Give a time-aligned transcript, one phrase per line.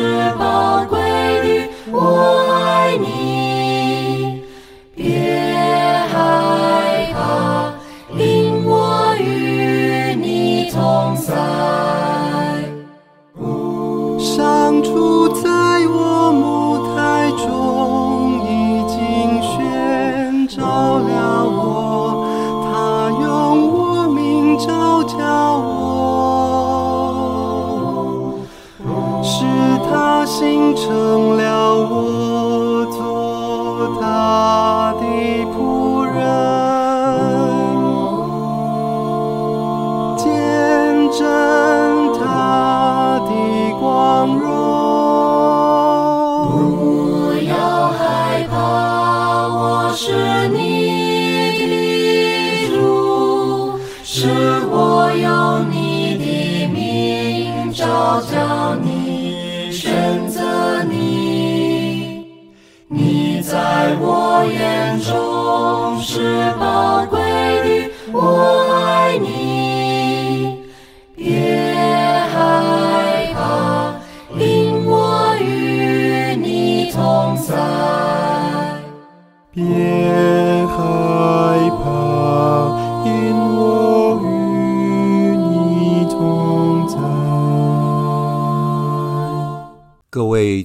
[0.00, 0.49] 翅膀。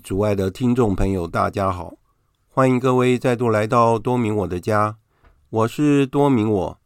[0.03, 1.97] 主爱的听众朋友，大家好，
[2.49, 4.97] 欢迎各位再度来到多明我的家，
[5.49, 6.79] 我是多明我。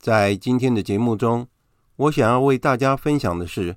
[0.00, 1.46] 在今天的节目中，
[1.94, 3.76] 我想要为大家分享的是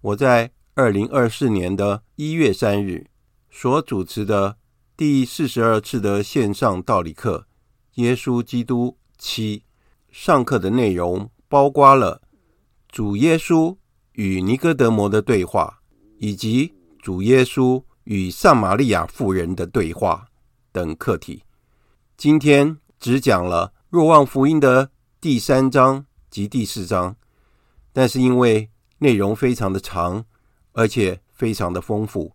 [0.00, 3.06] 我在二零二四年的一月三日
[3.48, 4.56] 所主持的
[4.96, 7.46] 第四十二次的线上道理课
[8.02, 9.58] 《耶稣基督七》。
[10.10, 12.20] 上课的内容包括了
[12.88, 13.76] 主耶稣
[14.14, 15.82] 与尼哥德摩的对话，
[16.18, 17.84] 以及主耶稣。
[18.10, 20.26] 与撒玛利亚妇人的对话
[20.72, 21.44] 等课题，
[22.16, 24.90] 今天只讲了若望福音的
[25.20, 27.14] 第三章及第四章，
[27.92, 28.68] 但是因为
[28.98, 30.24] 内容非常的长，
[30.72, 32.32] 而且非常的丰富，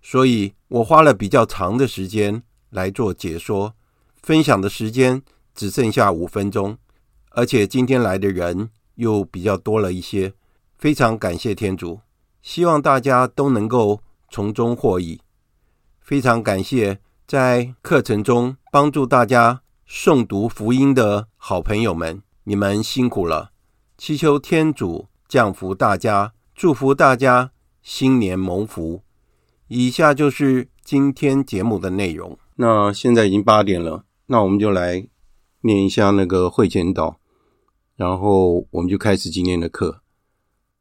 [0.00, 3.74] 所以我花了比较长的时间来做解说。
[4.22, 5.22] 分享的时间
[5.54, 6.78] 只剩下五分钟，
[7.32, 10.32] 而且今天来的人又比较多了一些，
[10.78, 12.00] 非常感谢天主，
[12.40, 14.00] 希望大家都能够。
[14.30, 15.20] 从中获益，
[16.00, 23.50] 非常感谢在课程中帮助大家诵读福音的好朋友们，你们辛苦了！
[23.98, 27.50] 祈求天主降福大家，祝福大家
[27.82, 29.02] 新年蒙福。
[29.66, 32.38] 以下就是今天节目的内容。
[32.54, 35.08] 那现在已经八点了，那我们就来
[35.62, 37.16] 念一下那个会前祷，
[37.96, 40.02] 然后我们就开始今天的课。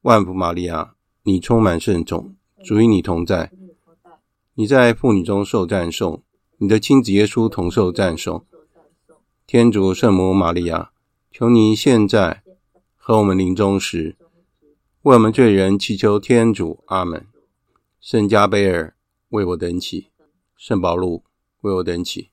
[0.04, 0.94] 万福玛利亚，
[1.24, 2.36] 你充满圣宠。
[2.64, 3.52] 主与你同在，
[4.56, 6.22] 你在妇女中受赞颂，
[6.58, 8.46] 你的亲子耶稣同受赞颂。
[9.48, 10.92] 天主圣母玛利亚，
[11.32, 12.44] 求你现在
[12.96, 14.18] 和我们临终时，
[15.04, 16.84] 为我们罪人祈求天主。
[16.88, 17.26] 阿门。
[18.02, 18.96] 圣加贝尔
[19.30, 20.08] 为我等祈。
[20.56, 21.24] 圣保禄
[21.62, 22.30] 为我等起。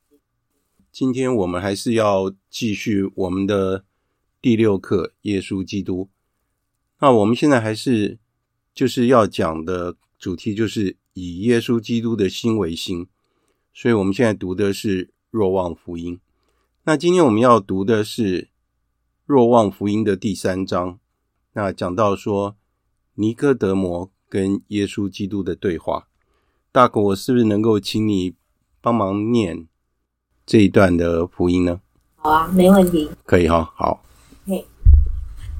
[0.90, 3.84] 今天我们还是要继续我们的
[4.42, 6.08] 第六课——耶稣基督。
[7.00, 8.18] 那我们现在还是
[8.74, 13.06] 就是要讲的主题，就是以耶稣基督的心为心。
[13.72, 16.18] 所以我们现在读的是若望福音。
[16.84, 18.48] 那今天我们要读的是
[19.26, 20.98] 若望福音的第三章。
[21.52, 22.56] 那讲到说
[23.14, 26.08] 尼哥德摩跟耶稣基督的对话。
[26.72, 28.34] 大哥，我是不是能够请你
[28.80, 29.66] 帮忙念？
[30.44, 31.80] 这一段的福音呢？
[32.16, 33.10] 好啊，没问题。
[33.24, 34.04] 可以哈、哦，好。
[34.46, 34.64] 嘿，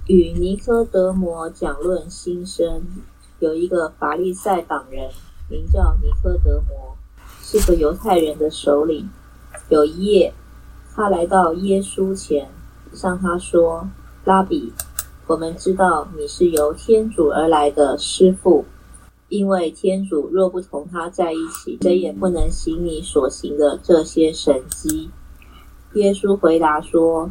[0.06, 2.86] 与尼科德摩讲论心生，
[3.38, 5.10] 有一个法利赛党人，
[5.50, 6.96] 名叫尼科德摩，
[7.42, 9.10] 是个犹太人的首领。
[9.68, 10.32] 有一夜，
[10.94, 12.48] 他来到耶稣前，
[12.92, 13.88] 向他说
[14.24, 14.72] ：“拉比，
[15.26, 18.64] 我们知道你是由天主而来的师傅。”
[19.28, 25.10] 因为天主若不同他在一起，谁也不能行你所行的这些神迹。
[25.94, 27.28] 耶稣回答说：“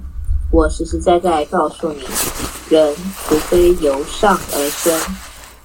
[0.51, 2.01] 我实实在在告诉你，
[2.69, 2.93] 人
[3.23, 4.93] 除非由上而生，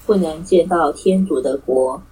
[0.07, 2.03] 不能见到天主的国。”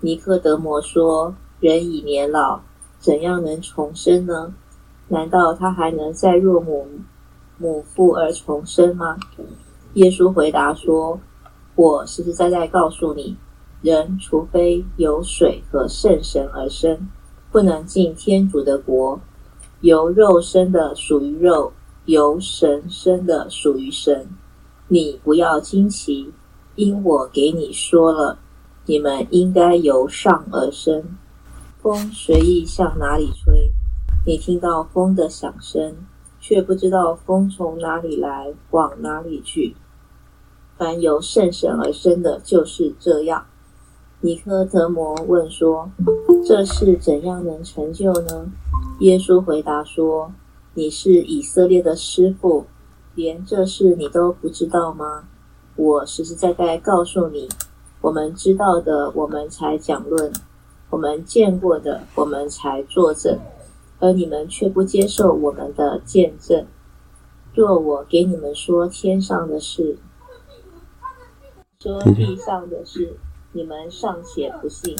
[0.00, 2.60] 尼克德摩说：“人已年老，
[2.98, 4.54] 怎样能重生呢？
[5.08, 6.86] 难道他还能再入母
[7.58, 9.18] 母腹而重生吗？”
[9.94, 11.20] 耶稣回答说
[11.76, 13.36] ：“我实实在在告诉你。”
[13.80, 17.06] 人除非由水和圣神而生，
[17.52, 19.20] 不能进天主的国。
[19.82, 21.70] 由肉生的属于肉，
[22.06, 24.26] 由神生的属于神。
[24.88, 26.32] 你不要惊奇，
[26.76, 28.38] 因我给你说了，
[28.86, 31.16] 你们应该由上而生。
[31.80, 33.70] 风随意向哪里吹，
[34.26, 35.96] 你听到风的响声，
[36.40, 39.76] 却不知道风从哪里来，往哪里去。
[40.76, 43.46] 凡由圣神而生的，就是这样。
[44.20, 45.90] 尼科德摩问说
[46.44, 48.50] ：“这事怎样能成就呢？”
[49.00, 50.32] 耶稣回答说
[50.72, 52.64] ：“你是以色列的师傅，
[53.14, 55.28] 连这事你都不知道吗？
[55.76, 57.48] 我实实在在告诉你，
[58.00, 60.32] 我们知道的，我们才讲论；
[60.90, 63.38] 我们见过的，我们才作证，
[63.98, 66.66] 而你们却不接受我们的见证。
[67.54, 69.98] 若我给你们说天上的事，
[71.78, 73.16] 说地上的事。”
[73.56, 74.96] 你们尚且不信，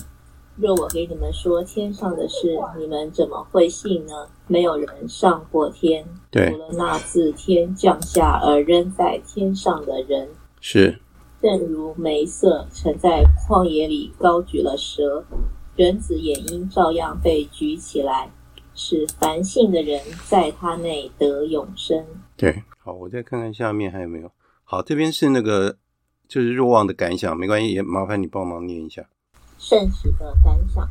[0.55, 4.29] 若我给你们说天上的事，你们怎么会信呢？
[4.47, 10.29] 没有人上过天，除了那自天降下而扔在天上的人。
[10.66, 10.99] 是，
[11.43, 15.22] 正如梅瑟曾在旷野里高举了蛇，
[15.76, 18.31] 人子也应照样被举起来，
[18.75, 22.06] 使凡信的人在他内得永生。
[22.34, 24.32] 对，好，我再看看下面还有没有。
[24.62, 25.76] 好，这边是那个。
[26.26, 29.06] 就是若望的感想，没关系，也麻烦你帮忙念一下。
[29.58, 30.88] 圣使的感想：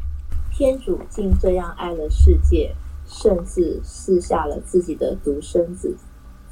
[0.51, 2.75] 天主竟这样爱了世界，
[3.07, 5.97] 甚至赐下了自己的独生子，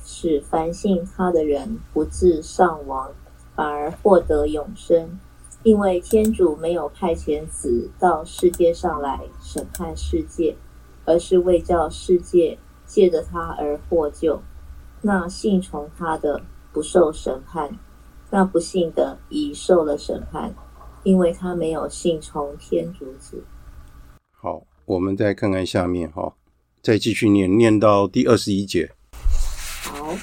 [0.03, 3.11] 使凡信他的人不致丧亡，
[3.55, 5.19] 反而获得永生。
[5.63, 10.55] 因为天主没有派遣子到世界上来审判世界，
[11.05, 14.41] 而是为叫世界借着他而获救。
[15.01, 17.77] 那信从他的不受审判。
[18.33, 20.55] 那不信的已受了审判，
[21.03, 23.43] 因为他没有信从天主子。
[24.31, 26.35] 好，我们再看看下面哈，
[26.81, 28.93] 再继续念，念到第二十一节。
[29.83, 30.15] 好，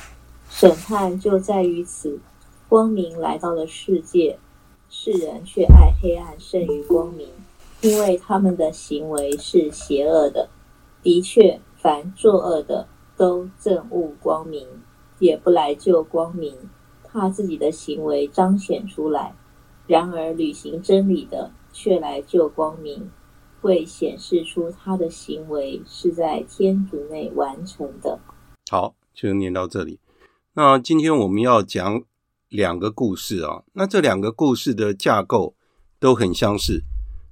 [0.48, 2.20] 审判就在于此，
[2.68, 4.38] 光明来到了世界，
[4.88, 7.28] 世人却爱黑暗胜于光明，
[7.80, 10.48] 因为他们的行为是邪恶的。
[11.02, 12.86] 的确，凡作恶的
[13.16, 14.66] 都憎恶光明，
[15.18, 16.56] 也不来救光明。
[17.10, 19.34] 怕自己的行为彰显出来，
[19.86, 23.10] 然而履行真理的却来救光明，
[23.60, 28.18] 会显示出他的行为是在天主内完成的。
[28.70, 29.98] 好，就念到这里。
[30.52, 32.04] 那今天我们要讲
[32.48, 35.56] 两个故事啊，那这两个故事的架构
[35.98, 36.84] 都很相似。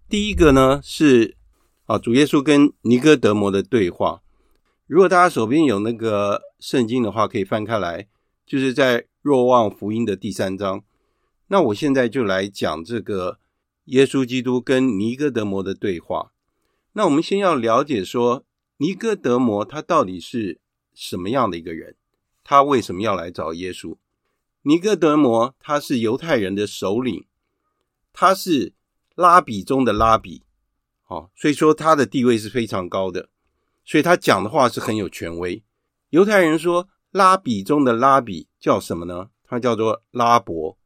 [0.09, 1.37] 第一个呢是
[1.85, 4.23] 啊，主耶稣跟尼哥德摩的对话。
[4.87, 8.09] 如果大家手边有那个圣经的话，可以翻开来，
[8.45, 9.07] 就是在。
[9.23, 10.85] 若望福音的第三章，
[11.49, 13.41] 那我现在就来讲这个
[13.87, 16.31] 耶稣基督跟尼哥德摩的对话。
[16.93, 18.45] 那我们先要了解说，
[18.77, 20.61] 尼哥德摩他到底是
[20.97, 21.95] 什么样的一个人？
[22.43, 23.97] 他为什么要来找耶稣？
[24.63, 27.25] 尼哥德摩他是犹太人的首领，
[28.13, 28.73] 他是
[29.15, 30.43] 拉比中的拉比，
[31.07, 33.29] 哦，所以说他的地位是非常高的，
[33.85, 35.63] 所以他讲的话是很有权威。
[36.11, 36.89] 犹太人说。
[37.13, 39.31] 拉比中的拉比叫什么呢？
[39.43, 40.77] 他叫做拉伯，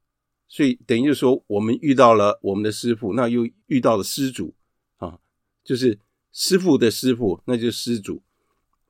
[0.46, 4.54] 所以等于就说，我们遇到了我们的师傅，那又遇到了师主
[4.98, 5.18] 啊，
[5.64, 5.98] 就是
[6.30, 8.22] 师傅的师傅，那就是施主，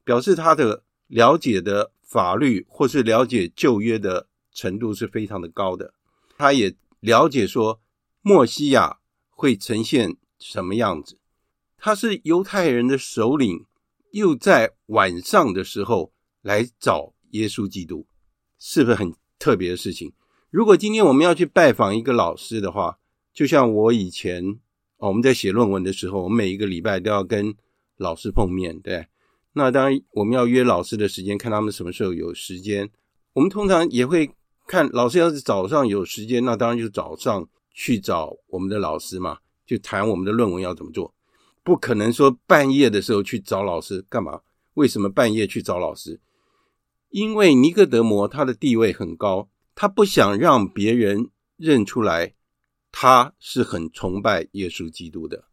[0.04, 5.92] 表示他的了解的法律或是了解旧约的程度是非常的高的。
[6.38, 7.80] 他也了解说，
[8.22, 8.98] 墨西亚
[9.30, 11.18] 会呈现什么样子。
[11.76, 13.66] 他是犹太人的首领，
[14.12, 16.12] 又在晚上的时候
[16.42, 18.06] 来找耶稣基督，
[18.58, 20.12] 是不是很特别的事情？
[20.50, 22.98] 如果今天我们要去拜访一个老师的话，
[23.32, 24.44] 就像我以前
[24.98, 25.08] 哦。
[25.08, 27.54] 我们在写论文的时候，我每一个礼拜都要跟
[27.96, 29.06] 老师碰面，对。
[29.52, 32.90] 那当然，我们要约老师的时间，看他们什么时候有时间。
[33.32, 34.30] 我们通常也会
[34.66, 41.14] 看老师要是早上有时间，那当然就早上去找我们的老师嘛，就谈我们的论文要怎么做。
[41.62, 44.40] 不可能说半夜的时候去找老师干嘛？
[44.74, 46.20] 为什么半夜去找老师？
[47.10, 52.34] 因为尼哥德摩他的地位很高，他不想让别人认出来。
[52.92, 55.44] 他是很崇拜耶稣基督的。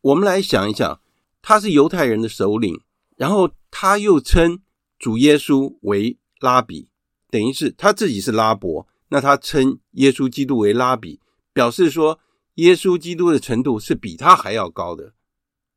[0.00, 0.98] 我们来想一想，
[1.42, 2.80] 他是犹太人的首领，
[3.20, 4.62] 然后他又称
[4.98, 6.88] 主耶稣为拉比，
[7.28, 11.20] 等于是他自己是拉伯，那他称耶稣基督为拉比，
[11.52, 12.18] 表示说
[12.54, 15.12] 耶稣基督的程度是比他还要高的。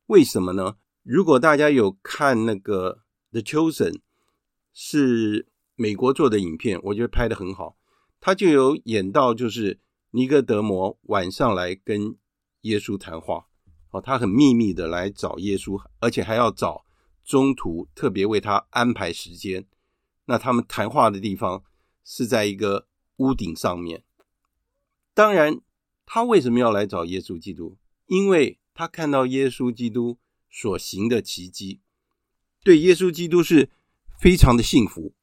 [0.06, 0.78] 为什么呢？
[1.04, 3.02] 如果大家有看那个
[3.34, 3.92] 《The Chosen》，
[4.72, 7.76] 是美国做的影片，我觉得拍的很好，
[8.22, 9.82] 他就有演到就是。
[10.16, 12.16] 尼哥德摩晚上来跟
[12.62, 13.48] 耶稣谈话，
[13.90, 16.86] 哦，他很秘密的来找耶稣，而且还要找
[17.24, 19.66] 中途特别为他安排时间。
[20.26, 21.64] 那他们谈话的地方
[22.04, 22.88] 是在一个
[23.18, 24.04] 屋顶上面。
[25.14, 25.60] 当然，
[26.06, 27.78] 他为什么要来找耶稣基督？
[28.08, 30.18] 因为他看到耶稣基督
[30.50, 31.80] 所行的奇迹，
[32.64, 33.70] 对耶稣基督是
[34.20, 35.14] 非常的信服。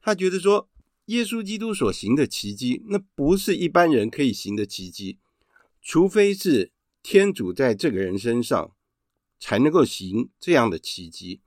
[0.00, 0.68] 他觉得说。
[1.06, 5.18] 耶稣基督所行的奇迹，那不是一般人可以行的奇迹，
[5.82, 6.70] 除非是
[7.02, 8.70] 天主在这个人身上
[9.42, 11.40] 才能够行这样的奇迹。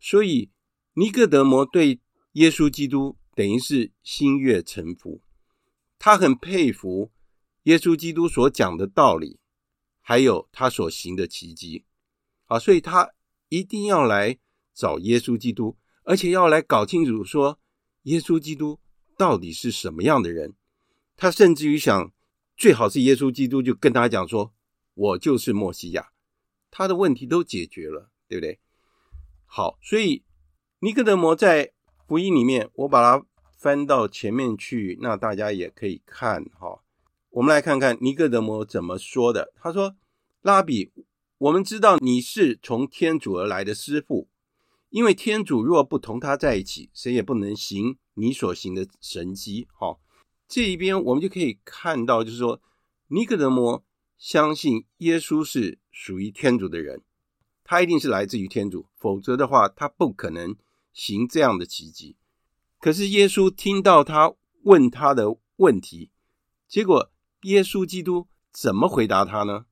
[0.00, 0.50] 所以
[0.94, 2.00] 尼哥德摩对
[2.32, 5.22] 耶稣基督等于是心悦诚服，
[5.98, 7.12] 他很佩服
[7.62, 9.38] 耶稣基督所讲的道理，
[10.00, 11.84] 还有他所行的奇迹
[12.46, 13.12] 啊，所以他
[13.48, 14.38] 一定要来
[14.74, 17.60] 找耶稣基督，而且要来搞清楚说
[18.02, 18.80] 耶稣基督。
[19.18, 20.52] 到底是什么样的人？
[21.16, 22.12] 他甚至于想，
[22.54, 24.52] 最好是耶稣基督就跟他讲说
[24.92, 26.12] ：“我就是默西亚。”
[26.76, 28.60] 他的问题都解决了，对不对？
[29.46, 30.22] 好，所以
[30.80, 31.72] 尼哥德摩在
[32.06, 33.24] 福音里面，我把它
[33.56, 36.82] 翻到前面去，那大家也可以看哈。
[37.30, 39.54] 我们来看看尼哥德摩怎么说的。
[39.56, 39.96] 他说
[40.42, 40.92] ：“拉比，
[41.38, 44.28] 我们知道你是从天主而来的师傅，
[44.90, 49.96] 因为天主若不同他在一起，谁也不能行。”你所行的神迹，哈，
[50.46, 52.60] 这一边我们就可以看到，就是说，
[53.08, 53.82] 尼哥德摩
[54.18, 57.02] 相信耶稣是属于天主的人，
[57.64, 60.54] 他一定是来自于天主，否则的话，他不可能
[60.92, 62.16] 行这样的奇迹。
[62.78, 64.34] 可是耶稣听到他
[64.64, 66.10] 问他的问题，
[66.68, 67.10] 结果
[67.44, 69.64] 耶稣基督怎么回答他呢？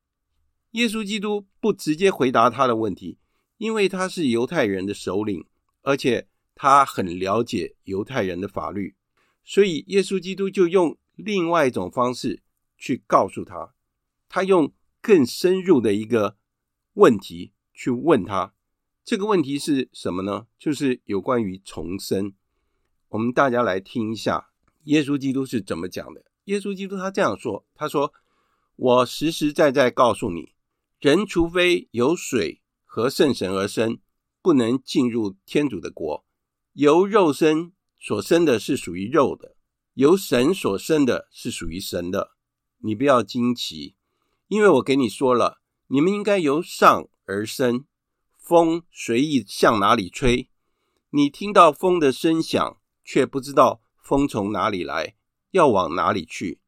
[0.71, 3.19] 耶稣基督不直接回答他的问题，
[3.59, 5.45] 因为他是犹太人的首领，
[5.83, 6.29] 而且。
[6.57, 8.95] 他很了解犹太人的法律，
[9.43, 12.45] 所以耶稣基督就用另外一种方式
[12.79, 13.75] 去告诉他。
[14.29, 14.73] 他用
[15.05, 16.39] 更深入的一个
[16.95, 18.55] 问题去问他。
[19.05, 20.47] 这个问题是什么呢？
[20.59, 22.33] 就是有关于重生。
[23.09, 24.49] 我们大家来听一下
[24.85, 26.25] 耶稣基督是怎么讲的。
[26.45, 28.15] 耶稣基督他这样说：“他说，
[28.77, 30.55] 我实实在在告诉你，
[30.99, 33.99] 人除非由水和圣神而生，
[34.41, 36.25] 不能进入天主的国。”
[36.73, 39.55] 由肉身所生的是属于肉的，
[39.93, 42.31] 由神所生的是属于神的。
[42.79, 43.97] 你不要惊奇，
[44.55, 45.59] 因为我给你说了，
[45.89, 47.87] 你们应该由上而生。
[48.39, 50.49] 风随意向哪里吹，
[51.11, 55.17] 你听到风的声响，却不知道风从哪里来，
[55.51, 56.61] 要往哪里去。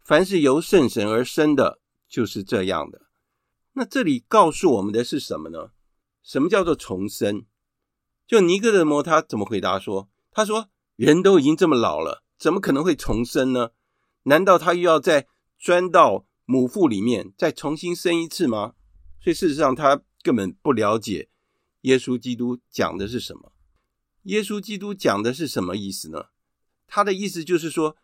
[0.00, 3.02] 凡是由圣神而生的，就是这样的。
[3.74, 5.70] 那这里告诉我们的是什么呢？
[6.24, 7.46] 什么叫做重生？
[8.26, 13.70] 就尼哥德摩他怎么回答说：“他说人都已经这么老了，怎么可能会重生呢？
[14.24, 18.74] 难道他又要再钻到母腹里面再重新生一次吗？”
[19.20, 21.28] 所以事实上他根本不了解
[21.82, 23.52] 耶稣基督讲的是什么。
[24.24, 26.26] 耶稣基督讲的是什么意思呢？
[26.86, 27.96] 他的意思就是说，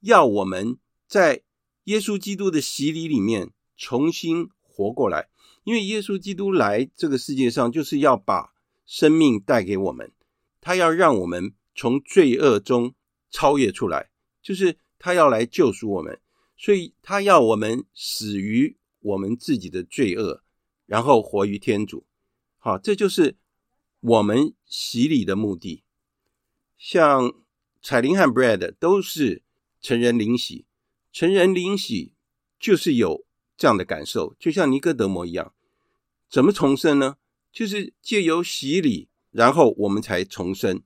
[0.00, 1.42] 要我们在
[1.84, 5.28] 耶稣基督的洗礼里面重新活过来，
[5.64, 8.54] 因为耶稣基督来这个世界上就是要把。
[8.88, 10.12] 生命带给我们，
[10.60, 12.94] 他要让我们从罪恶中
[13.32, 14.10] 超越出来，
[14.40, 16.20] 就是他要来救赎我们，
[16.56, 20.42] 所以他要我们死于我们自己的罪恶，
[20.86, 22.06] 然后活于天主。
[22.58, 23.36] 好，这就是
[24.00, 25.84] 我们洗礼的目的。
[26.78, 27.32] 像
[27.82, 29.42] 彩玲和 Bread 都是
[29.80, 30.64] 成人领洗，
[31.12, 32.12] 成人领洗
[32.58, 33.24] 就是有
[33.56, 35.54] 这样的感受，就像尼哥德摩一样。
[36.28, 37.16] 怎么重生呢？
[37.52, 40.82] 就是借由洗礼，然后我们才重生。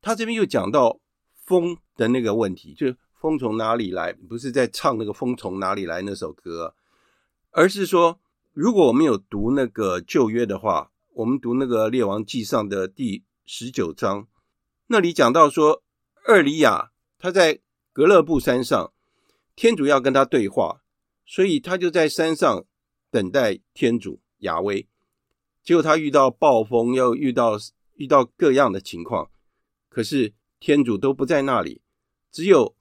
[0.00, 1.00] 他这边又讲到
[1.32, 4.12] 风的那个问题，就是风从哪里来？
[4.12, 6.74] 不是在唱那个风从哪里来那首歌，
[7.50, 8.20] 而是说，
[8.52, 14.28] 如果我们有读那个旧约的话，我们读那个列王纪上的第十九章，
[14.88, 15.82] 那里讲到说，
[16.26, 17.60] 厄里亚他在
[17.92, 18.92] 格勒布山上，
[19.54, 20.82] 天主要跟他对话，
[21.24, 22.64] 所以他就在山上
[23.10, 24.86] 等待天主雅威。
[25.62, 27.54] 结果他遇到暴风，又遇到
[27.94, 29.30] 遇到各样的情况，
[29.88, 31.80] 可是天主都不在那里，
[32.30, 32.75] 只有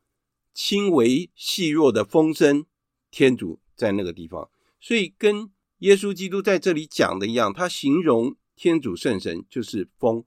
[0.55, 2.65] 轻微细弱的风声，
[3.11, 4.49] 天主在那个地方。
[4.79, 10.23] 所以跟耶稣基督在这里讲的一样，他形容天主圣神就是风。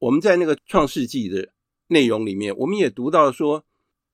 [0.00, 1.54] 我们在那个创世纪的
[1.86, 3.64] 内容里面，我们也读到说，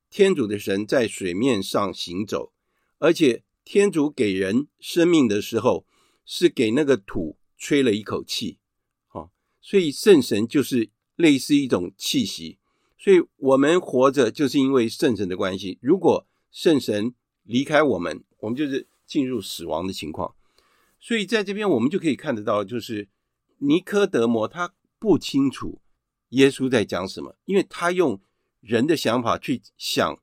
[0.09, 2.52] 天主的神在水面上行走，
[2.99, 5.85] 而且天主给人生命的时候，
[6.25, 8.59] 是给那个土吹了一口气，
[9.09, 12.60] 好，所以圣神就是类似一种气息，
[13.02, 15.78] 所以我们活着就是因为圣神的关系。
[15.80, 20.35] 如果圣神离开我们，我们就是进入死亡的情况。
[21.00, 23.09] 所以在这边我们就可以看得到，就是
[23.59, 24.75] 尼科德摩他。
[25.02, 25.80] 不清楚
[26.28, 28.21] 耶稣在讲什么，因为他用
[28.61, 30.21] 人的想法去想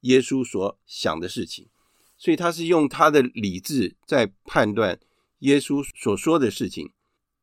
[0.00, 1.70] 耶稣所想的事情，
[2.18, 5.00] 所以他是用他的理智在判断
[5.38, 6.92] 耶稣所说的事情。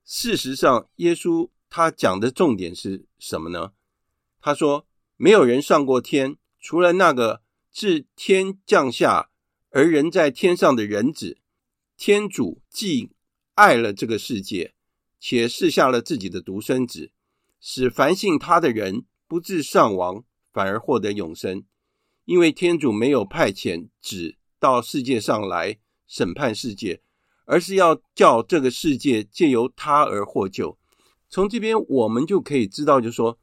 [0.06, 3.72] 事实上，耶稣他讲的重点是什么呢？
[4.48, 9.30] 他说：“没有人上过天，除了那个自天降下
[9.72, 11.40] 而人在天上的人子。
[11.98, 13.12] 天主既
[13.56, 14.74] 爱了这个世界。”
[15.20, 17.12] 且赐下了自己的独生子，
[17.60, 21.66] 使凡信他的人不至丧亡，反而获得永生。
[22.24, 27.02] 因为天主没有派遣子到世界上来审判世界，
[27.44, 30.78] 而是要叫这个世界借由他而获救。
[31.28, 33.38] 从这边我们就可以知道，就是说，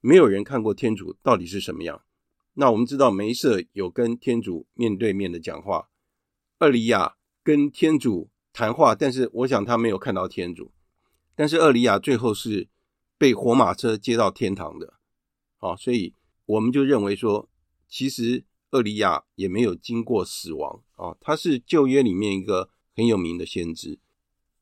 [0.00, 2.02] 没有人看过天主到底是什么样。
[2.54, 5.88] 那我们知道梅瑟有跟天主面对面的讲话，
[6.58, 10.72] 厄里亚跟天主谈话，但是我想他没有看到天主。
[11.36, 12.68] 但是厄里亚最后是
[13.16, 14.94] 被火马车接到天堂的，
[15.56, 17.48] 好，所以我们就认为说，
[17.88, 23.98] 其实厄里亚也没有经过死亡啊，他是旧约里面一个很有名的先知。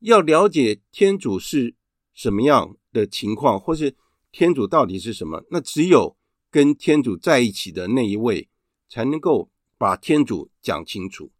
[0.00, 1.74] 要了解天主是
[2.14, 3.96] 什么样的情况，或是
[4.38, 6.16] 天主到底是什么，那只有
[6.48, 8.48] 跟天主在一起的那一位
[8.88, 11.32] 才能够把天主讲清楚。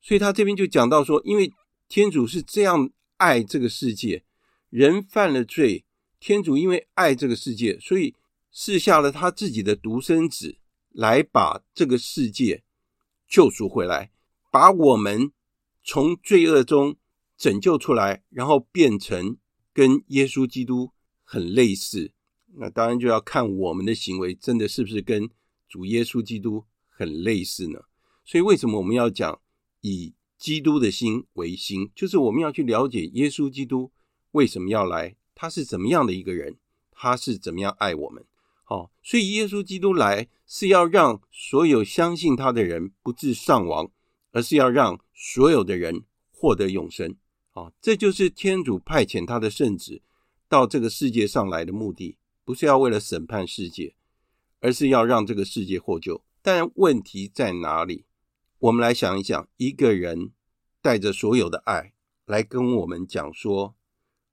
[0.00, 1.52] 所以他这边就讲到说，因为
[1.88, 4.24] 天主是这样爱这个世界。
[4.68, 5.84] 人犯了罪，
[6.18, 8.16] 天主因为爱这个世界，所以
[8.50, 10.58] 赐下了他自己的独生子，
[10.88, 12.64] 来把这个世界
[13.28, 14.10] 救赎回来，
[14.50, 15.30] 把我们
[15.84, 16.96] 从罪恶中
[17.36, 19.36] 拯救出来，然后变成
[19.72, 20.90] 跟耶稣基督
[21.22, 22.10] 很类似。
[22.56, 25.28] 那当然就要看我们的行为真的是不是跟
[25.68, 27.80] 主耶稣基督很类似呢？
[28.24, 29.40] 所以为什么我们要讲
[29.80, 31.90] 以基督的心为心？
[31.94, 33.92] 就是我们要去了解耶稣基督。
[34.32, 35.16] 为什么要来？
[35.34, 36.56] 他是怎么样的一个人？
[36.90, 38.24] 他是怎么样爱我们？
[38.62, 43.90] 好、哦，所以耶稣基督来是要让所有相信他的人不致丧亡，
[44.30, 47.16] 而是要让所有的人获得永生。
[47.50, 50.02] 好、哦，这就是天主派遣他的圣子
[50.48, 52.16] 到这个世界上来的目的，
[52.50, 53.94] 不是要为了审判世界，
[54.58, 56.24] 而是要让这个世界获救。
[56.42, 58.06] 但问题在哪里？
[58.58, 60.32] 我们来想一想，一个人
[60.82, 61.92] 带着所有的爱
[62.24, 63.76] 来跟我们讲说。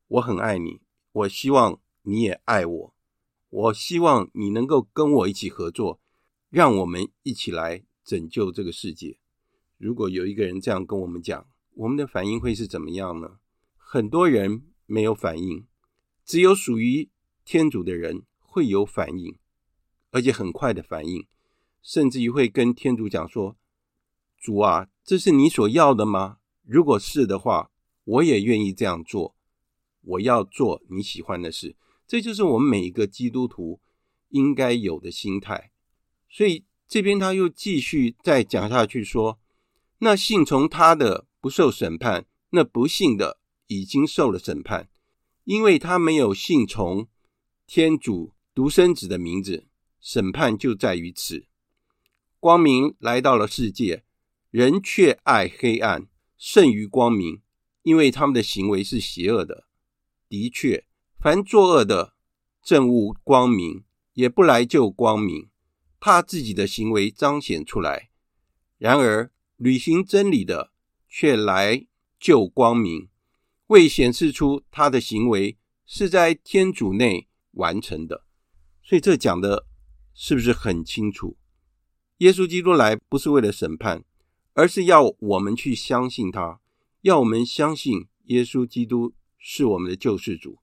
[0.07, 2.95] 我很爱你，我希望你也爱我。
[3.49, 6.01] 我希望你能够跟我一起合作，
[6.49, 9.19] 让我们一起来拯救这个世界。
[9.77, 13.37] 如果有一个人这样跟我们讲，我们的反应会是怎么样呢？
[13.77, 15.67] 很多人没有反应，
[16.25, 17.11] 只有属于
[17.49, 19.37] 天主的人会有反应，
[20.11, 21.25] 而且很快的反应，
[21.81, 23.55] 甚至于会跟天主讲说
[24.37, 26.39] ：“主啊，这是你所要的吗？
[26.65, 27.71] 如果是的话，
[28.03, 29.33] 我也愿意这样做。”
[30.03, 33.79] 我要做你喜欢的事，这就是我们每一个基督徒
[34.27, 35.71] 应该有的心态。
[36.29, 39.39] 所以这边他又继续再讲下去说
[39.99, 44.89] ：“那信从他的不受审判，那不信的已经受了审判，
[45.45, 47.07] 因为他没有信从
[47.67, 49.67] 天主独生子的名字。
[49.99, 51.47] 审判就在于此。
[52.39, 54.05] 光明来到了世界，
[54.51, 57.41] 人却爱黑暗胜于光明，
[57.81, 59.67] 因为他们的行为是邪恶的。”
[60.29, 60.85] 的确，
[61.19, 62.13] 凡作恶的，
[62.63, 65.49] 憎恶光明，也不来救光明，
[65.99, 68.09] 怕自己的行为彰显出来。
[68.77, 70.71] 然而，履行真理的，
[71.09, 71.85] 却来
[72.17, 73.09] 救光明，
[73.67, 77.26] 为显示出他的行为是在天主内
[77.57, 78.23] 完成的。
[78.81, 79.67] 所以，这讲的
[80.13, 81.37] 是不是很清楚？
[82.17, 84.03] 耶稣基督来不是为了审判，
[84.53, 86.61] 而是要我们去相信他，
[87.01, 90.59] 要我们相信耶稣基督是我们的救世主。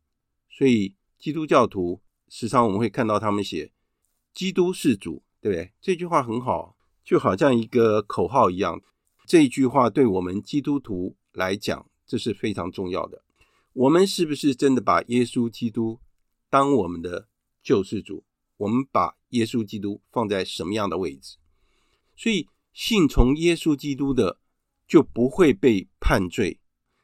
[0.51, 0.97] 所以。
[1.17, 3.73] 基督教徒时常我们会看到他们写
[4.35, 5.73] “基督是主”，对不对？
[5.81, 8.83] 这句话很好，就好像一个口号一样。
[9.27, 13.23] 这句话对我们基督徒来讲，这是非常重要的。
[13.73, 15.99] 我们是不是真的把耶稣基督
[16.55, 17.27] 当我们的
[17.65, 18.23] 救世主？
[18.59, 21.37] 我们把耶稣基督放在什么样的位置？
[22.17, 24.39] 所以信从耶稣基督的
[24.87, 26.61] 就不会被判罪，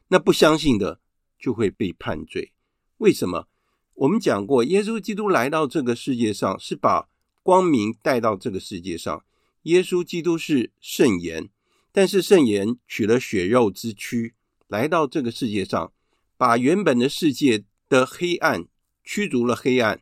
[0.07, 1.01] 那不相信的
[1.37, 2.53] 就会被判罪。
[2.99, 3.49] 为什么？
[3.95, 7.09] 我们讲过，耶稣基督来到这个世界上，是把
[7.43, 9.25] 光明带到这个世界上。
[9.63, 11.49] 耶稣基督是圣言，
[11.91, 14.33] 但是圣言取了血肉之躯，
[14.67, 15.91] 来到这个世界上，
[16.37, 18.69] 把原本的世界的黑暗
[19.03, 20.01] 驱逐了黑暗，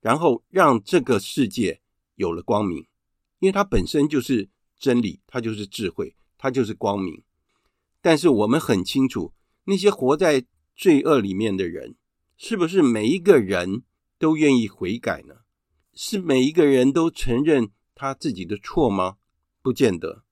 [0.00, 1.80] 然后让这个世界
[2.14, 2.86] 有了光明。
[3.38, 7.22] 因为它本身就是真理，它就是智慧，它就是光明。
[8.00, 9.32] 但是我们很清楚，
[9.64, 10.44] 那些活在
[10.74, 11.96] 罪恶里面的人。
[12.36, 13.84] 是不是每一个人
[14.18, 15.36] 都愿意悔改呢？
[15.94, 19.18] 是每一个人都承认他自己的错吗？
[19.62, 20.24] 不见得。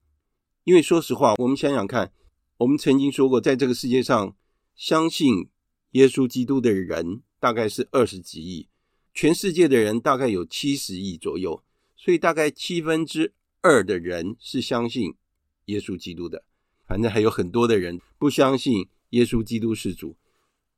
[0.65, 2.13] 因为说实话，我们想想看，
[2.59, 4.37] 我们曾经说过，在这个世界上，
[4.75, 5.49] 相信
[5.93, 8.69] 耶稣基督的人大概是二十几亿，
[9.13, 11.65] 全世界的人大概有七十亿左右，
[11.97, 15.17] 所以大概七分之二的人是相信
[15.65, 16.45] 耶稣基督的。
[16.87, 20.17] 反正还有很多的人不相信耶稣基督是主，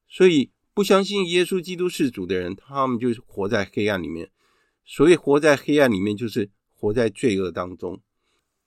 [0.08, 0.50] 所以。
[0.76, 4.32] 不相信耶稣基督是主的人，他们就是活在黑暗里面。
[4.84, 8.02] 所以活在黑暗里面，就是活在罪恶当中。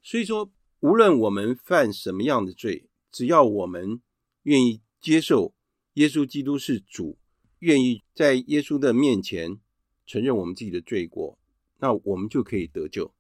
[0.01, 3.99] 所以说，无论我们犯什么样的罪，只要我们
[4.43, 5.53] 愿意接受
[5.95, 7.17] 耶稣基督是主，
[7.60, 9.60] 愿意在耶稣的面前
[10.06, 11.38] 承认我们自己的罪过，
[11.80, 13.13] 那我们就可以得救。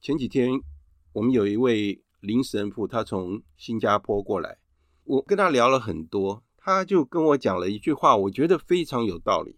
[0.00, 0.60] 前几天
[1.12, 4.58] 我们有一位林神父，他从新加坡过来，
[5.04, 6.42] 我跟他聊了很多。
[6.56, 9.56] 他就跟我讲了一句话，我觉得非常有道理。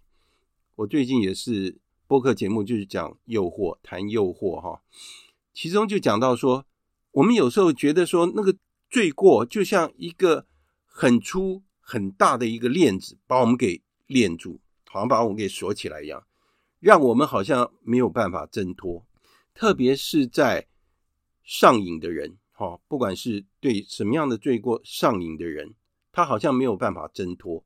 [0.74, 4.82] 我最近也是播客节目，就是讲诱惑，谈诱惑哈。
[5.54, 6.66] 其中就讲到说，
[7.12, 8.56] 我们有时候觉得说，那个
[8.90, 10.46] 罪过就像一个
[10.84, 16.26] 很粗很大的一个链子，把我们给链住，好像把我们给锁起来一样，
[16.80, 19.06] 让我们好像没有办法挣脱。
[19.54, 20.68] 特别是在
[21.42, 25.74] 上瘾的人，哈，不管是对什么样的罪过上瘾的人。
[26.12, 27.62] 他好像没有办法挣脱。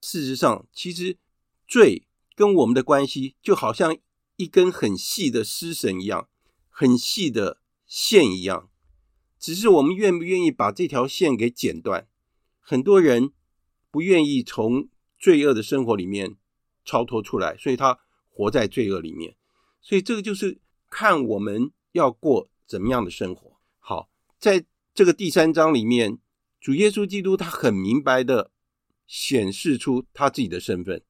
[0.00, 1.18] 事实上，其实
[1.66, 2.06] 罪
[2.36, 3.98] 跟我们的关系就好像
[4.36, 6.28] 一根很细的丝绳一样，
[6.68, 8.70] 很细的线一样。
[9.36, 12.06] 只是我们愿不愿意把这条线给剪断？
[12.60, 13.32] 很多人
[13.90, 14.88] 不愿意从
[15.22, 16.36] 罪恶的生活里面
[16.84, 19.34] 超脱出来，所以他活在罪恶里面。
[19.80, 23.58] 所以这个就是看我们要过怎么样的生活。
[23.78, 26.18] 好，在这个第三章里面。
[26.64, 28.52] 主耶稣基督，他很明白的
[29.08, 31.02] 显示出他自己的身份。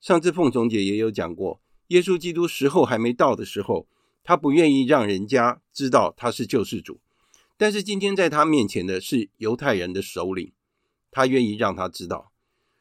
[0.00, 3.88] 上次凤琼姐也有讲过，耶稣基督时候还没到的时候，
[4.22, 7.00] 他不愿意让人家知道他是救世主。
[7.56, 10.52] 但是今天在他面前的是犹太人的首领，
[11.10, 12.30] 他愿意让他知道，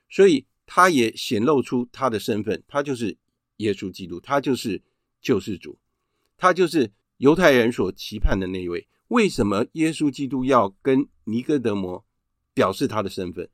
[0.07, 3.17] 所以他也显露出他的身份，他就是
[3.57, 4.83] 耶稣基督，他就是
[5.19, 5.79] 救世主，
[6.37, 8.87] 他就是犹太人所期盼的那一位。
[9.07, 12.05] 为什么耶稣基督要跟尼哥德摩
[12.53, 13.49] 表示他的身份，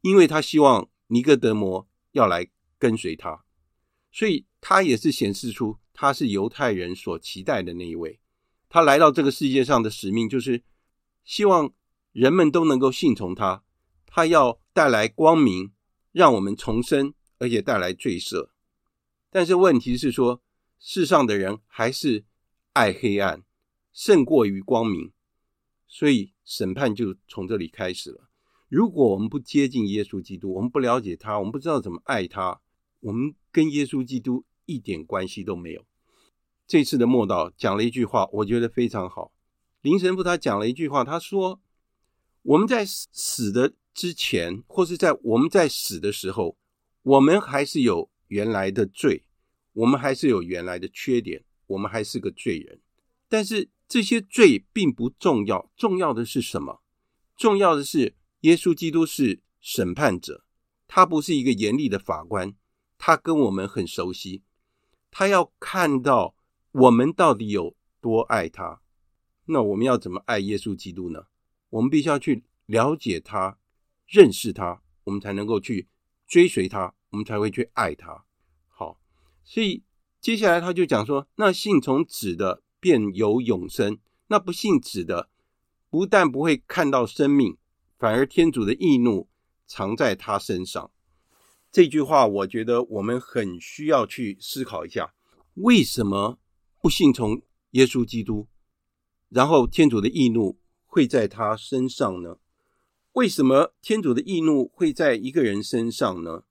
[0.00, 3.44] 因为他希望尼哥德摩要来跟随他，
[4.10, 8.18] 所以他也是显示出他是犹太人所期待的那一位。
[8.70, 10.62] 他来到这个世界上的使命，就是
[11.24, 11.74] 希望
[12.12, 13.62] 人们都能够信从他。
[14.06, 15.72] 他要带来光明，
[16.12, 18.50] 让我们重生，而且带来罪赦。
[19.30, 20.42] 但是问题是说，
[20.78, 22.24] 世上的人还是
[22.74, 23.42] 爱黑暗，
[23.92, 25.10] 胜过于光明。
[25.88, 28.28] 所以审判就从这里开始了。
[28.68, 32.62] 如果我们不接近耶稣基督，我们不了解他，我们不知道怎么爱他，
[33.00, 35.84] 我们跟耶稣基督一点关系都没有。
[36.66, 39.32] 这次的莫道讲了一句话，我觉得非常好。
[39.82, 41.60] 林神父他讲了一句话，他说
[42.42, 46.56] ：“我们在死的之前，或是在我们在死的时候，
[47.02, 49.24] 我们还是有原来的罪，
[49.72, 52.80] 我们还是有原来的缺点，我们还是个罪人。
[53.28, 56.80] 但是。”这些罪并不重要，重要的是什么？
[57.36, 60.46] 重要的是耶稣基督是审判者，
[60.88, 62.54] 他不是一个严厉的法官，
[62.96, 64.44] 他跟我们很熟悉，
[65.10, 66.34] 他要看到
[66.70, 68.80] 我们到底有多爱他。
[69.44, 71.26] 那我们要怎么爱耶稣基督呢？
[71.68, 73.58] 我们必须要去了解他、
[74.12, 75.88] 认识他，我们才能够去
[76.26, 78.26] 追随他，我们才会去爱他。
[78.68, 79.00] 好，
[79.42, 79.82] 所以
[80.20, 85.30] 接下来他就讲说：那信从子的便有永生，那不信子的，
[85.88, 87.56] 不但不会看到生命，
[87.98, 89.28] 反而天主的义怒。
[89.64, 90.90] 藏在他身上，
[91.70, 95.14] 这句话我觉得我们很需要去思考一下：
[95.54, 96.38] 为什么
[96.78, 98.48] 不信从耶稣基督，
[99.30, 102.36] 然后天主的义怒会在他身上呢？
[103.12, 106.44] 为什么天主的义怒会在一个人身上呢？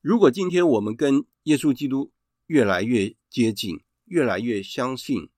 [0.00, 2.10] 如果今天我们跟耶稣基督
[2.46, 5.28] 越来越接近，越来越相信，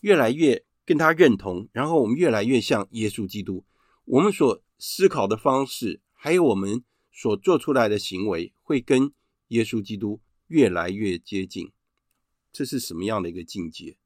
[0.00, 3.64] 越来越跟他认同，然后我们越来越像耶稣基督，
[4.04, 6.00] 我们所思考的方式。
[6.18, 6.82] 还有我们
[7.12, 9.12] 所做出来的行为会跟
[9.48, 11.70] 耶稣基督越来越接近，
[12.52, 13.96] 这是什么样的一个境界？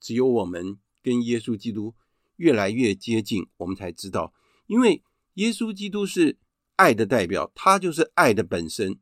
[0.00, 1.94] 只有我们跟耶稣基督
[2.36, 4.34] 越来越接近，我们才知道，
[4.66, 5.02] 因为
[5.34, 6.38] 耶稣基督是
[6.76, 8.98] 爱的代表，他就是爱的本身，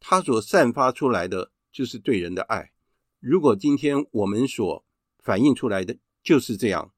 [0.00, 2.72] 他所散发出来的就是对人的爱。
[3.20, 4.84] 如果今天我们所
[5.18, 6.92] 反映出来的就是这样，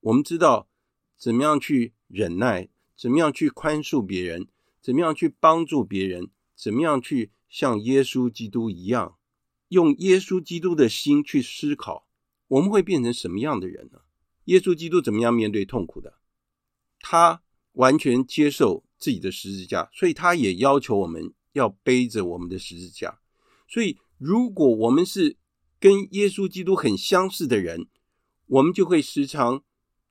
[0.00, 0.68] 我们知道
[1.16, 2.68] 怎么样去忍耐。
[2.98, 4.48] 怎么样去宽恕别人？
[4.80, 6.30] 怎么样去帮助别人？
[6.54, 9.18] 怎么样去像耶稣基督一样，
[9.68, 12.08] 用耶稣基督的心去思考？
[12.48, 14.00] 我们会变成什么样的人呢？
[14.44, 16.14] 耶稣基督怎么样面对痛苦的？
[17.00, 17.42] 他
[17.76, 23.18] 完全接受自己的十字架，所以他也要求我们要背着我们的十字架。
[23.68, 25.36] 所以，如果我们是
[25.78, 27.86] 跟耶稣基督很相似的人，
[28.46, 29.62] 我们就会时常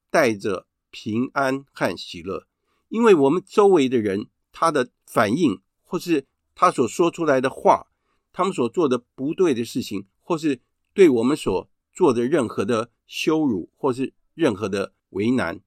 [0.09, 2.47] 带着平安和喜乐。
[2.89, 7.87] 因为我们周围的人，他的反应，或是他所说出来的话，
[8.31, 10.61] 他们所做的不对的事情，或是
[10.93, 15.61] 对我们所做的任何的羞辱，或是任何的为难，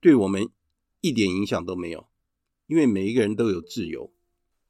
[0.00, 0.50] 对我们
[1.00, 2.08] 一点影响都没有。
[2.66, 4.12] 因为每一个人都有自由，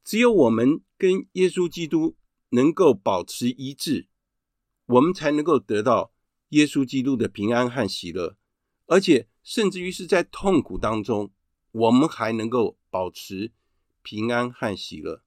[0.04, 2.16] 只有我们跟耶稣基督
[2.50, 4.06] 能够保持一致，
[4.86, 6.12] 我们才能够得到
[6.50, 8.36] 耶稣基督的平安和喜乐，
[8.86, 11.30] 而且甚至于是在痛苦当中。
[11.70, 13.52] 我们还能够保持
[14.02, 15.22] 平安和喜乐，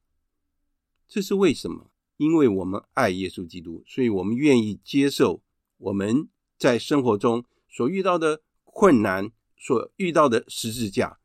[1.07, 1.91] 这是为什么？
[2.17, 5.43] 因为我们爱耶稣基督，所以我们愿意接受
[5.77, 9.31] 我们在生活中所遇到的困难，
[9.62, 11.19] 所遇到的十字架。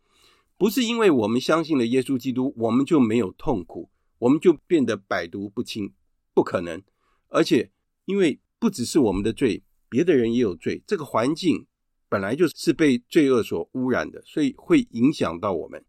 [0.57, 5.93] 不是因为我们相信了耶稣基督，我们就没有痛苦，我们就变得百毒不侵，
[6.33, 6.83] 不可能。
[7.29, 7.73] 而且，
[8.05, 11.67] 因为不只是我们的罪，别的人也有罪，这个环境。
[12.09, 15.85] 本来就是被罪恶所污染的，所以会影响到我们。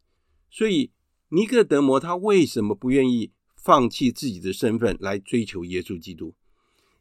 [0.50, 0.92] 所以
[1.30, 6.34] 尼克德摩他为什么不愿意放弃自己的身份来追求耶稣基督？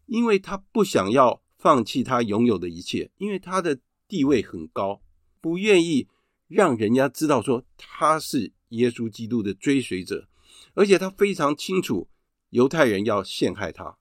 [0.04, 5.00] 因为他不想要放弃他拥有的一切，因为他的地位很高，
[5.40, 6.08] 不愿意
[6.48, 10.28] 让人家知道说他是耶稣基督的追随者，
[10.74, 12.08] 而且他非常清楚
[12.50, 13.98] 犹太人要陷害他，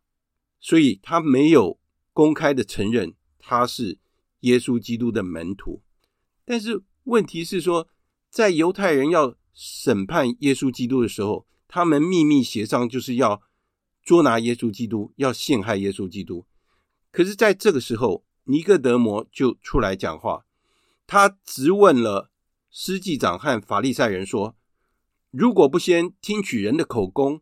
[0.59, 1.79] 所以他没有
[2.13, 3.99] 公开的承认他是。
[4.41, 5.81] 耶稣基督的门徒，
[6.45, 7.87] 但是问题是说，
[8.29, 13.41] 在犹太人要审判耶稣基督的时候，他们秘密协商，就是要
[14.03, 16.45] 捉拿耶稣基督，要陷害耶稣基督。
[17.11, 20.45] 可是，在这个时候，尼哥德摩就出来讲话，
[21.07, 22.31] 他质问了
[22.71, 24.55] 司祭长和法利赛人说
[25.31, 27.41] ：“如果不先听取人的口供，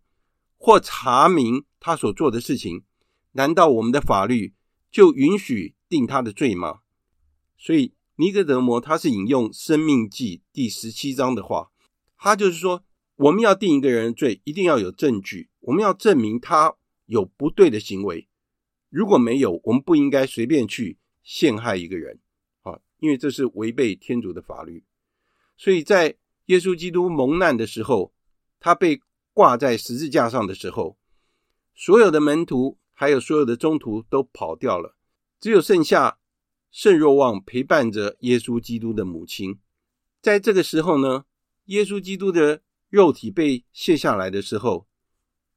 [0.58, 2.84] 或查明他所做的事情，
[3.32, 4.54] 难道我们的法律
[4.91, 6.82] 就允许定他的罪吗？”
[7.58, 11.71] 所以尼哥德摩他是引用《生命记》第十七章的话，
[12.17, 12.84] 他就是说，
[13.15, 18.28] 我们要定一个人的罪，一定要有证据，我们要证明他有不对的行为。
[18.89, 22.19] 如果没有，我们不应该随便去陷害一个人，
[23.04, 24.86] 因为这是违背天主的法律。
[25.58, 28.13] 所以在耶稣基督蒙难的时候，
[28.62, 29.02] 他被
[29.34, 30.98] 挂在十字架上的时候，
[31.76, 34.96] 所有的门徒还有所有的宗徒都跑掉了，
[35.42, 36.18] 只有剩下。
[36.72, 39.60] 圣若望陪伴着耶稣基督的母亲，
[40.24, 41.26] 在这个时候呢，
[41.66, 44.88] 耶稣基督的肉体被卸下来的时候，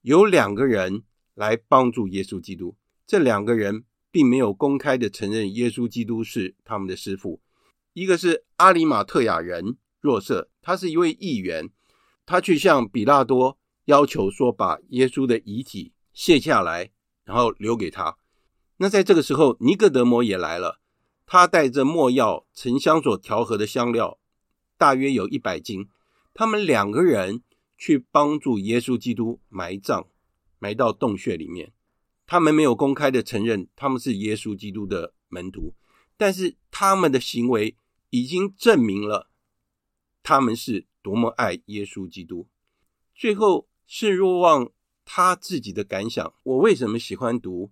[0.02, 2.76] 有两个人来帮助耶稣基督。
[3.06, 3.84] 这两个人
[4.16, 7.42] 并没有公开的承认耶稣基督是他们的师傅。
[7.92, 11.68] 一个是阿里马特亚人若瑟，他是一位议员，
[12.24, 16.92] 他去向比拉多要求说，把耶稣的遗体卸下来，
[17.26, 18.16] 然后留给他。
[18.78, 20.80] 那在这个时候，尼哥德摩也来了。
[21.26, 24.18] 他带着没药、沉香所调和的香料，
[24.78, 25.90] 大约有一百斤。
[26.32, 27.42] 他们两个人
[27.76, 30.06] 去帮助耶稣基督埋葬，
[30.58, 31.74] 埋到洞穴里面。
[32.26, 35.74] 他们没有公开的承认他们是耶稣基督的门徒，
[36.16, 37.76] 但是他们的行为
[38.10, 39.30] 已经证明了
[40.22, 42.48] 他们是多么爱耶稣基督。
[43.14, 44.70] 最后是若望
[45.04, 46.34] 他自己的感想。
[46.42, 47.70] 我为什么喜欢读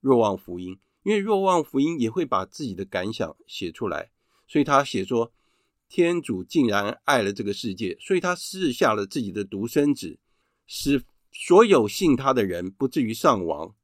[0.00, 0.78] 若望福音？
[1.02, 4.10] 因为若望福音也会把自己的感想写出来，
[4.46, 5.32] 所以他写说：
[5.88, 10.18] 天主竟然爱了这个世界，所以他赐下了自己的独生子，
[10.66, 13.74] 使所有信他的人不至于丧亡。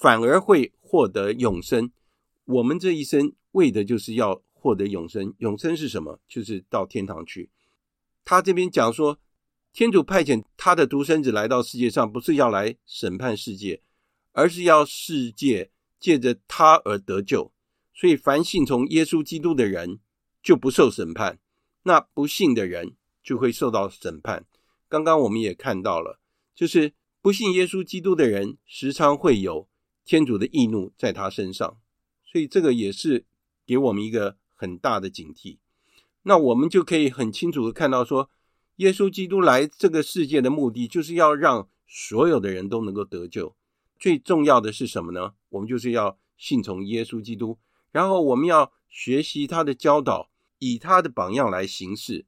[0.00, 1.92] 反而会获得永生。
[2.46, 5.34] 我们这一生为的就是要获得永生。
[5.36, 6.18] 永生是什么？
[6.26, 7.50] 就是到天堂去。
[8.24, 9.18] 他这边讲说，
[9.74, 13.82] 天主派遣他的独生子来到世界上，不是要来审判世界，
[14.32, 17.52] 而是要世界借着他而得救。
[17.92, 20.00] 所以，凡信从耶稣基督的人
[20.42, 21.38] 就不受审判，
[21.82, 24.46] 那不信的人就会受到审判。
[24.88, 26.18] 刚刚我们也看到了，
[26.54, 29.68] 就是不信耶稣基督的人，时常会有。
[30.10, 31.78] 天主的义怒在他身上，
[32.24, 33.26] 所以这个也是
[33.64, 35.58] 给我们一个很大的警惕。
[36.22, 38.30] 那我们就可以很清楚的看到说，说
[38.78, 43.54] 耶稣基督来这个世界的目的，就是要让所有的人都能够得救。
[44.00, 45.34] 最重要的是什么呢？
[45.50, 47.60] 我们就是要信从耶稣基督，
[47.92, 52.26] 然后我们要学习他的教导，以他的榜样来行事。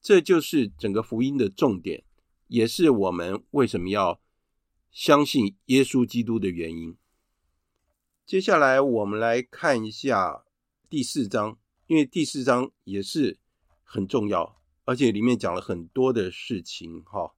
[0.00, 2.04] 这就是整个福音的重点，
[2.46, 4.18] 也是我们为什么要
[4.90, 6.96] 相信耶稣基督的原因。
[8.32, 10.44] 接下来我们来看一下
[10.88, 13.38] 第四章，因为第四章也是
[13.84, 17.02] 很重要，而且里面讲了很多的事情。
[17.04, 17.34] 哈，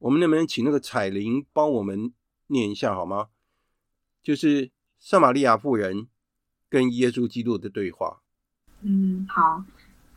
[0.00, 2.12] 我们能不能请那个彩玲帮我们
[2.48, 3.28] 念一下好吗？
[4.22, 6.08] 就是撒玛利亚妇人
[6.68, 8.20] 跟耶稣基督的对话。
[8.82, 9.64] 嗯，好，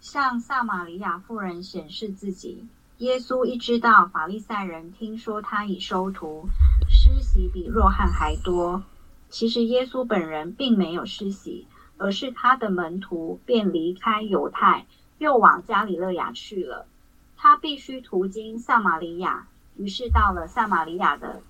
[0.02, 2.68] 向撒玛利亚妇人显示自己。
[2.98, 6.50] 耶稣一知道法利赛人听说他已收徒，
[6.90, 8.84] 施洗比若汉还多。
[9.30, 14.86] 其实耶稣本人并没有施洗，而是他的门徒便离开犹太，
[15.18, 16.88] 又往加里勒亚去了。
[17.36, 21.42] 他必须途经撒玛利亚，于是到了撒玛利亚的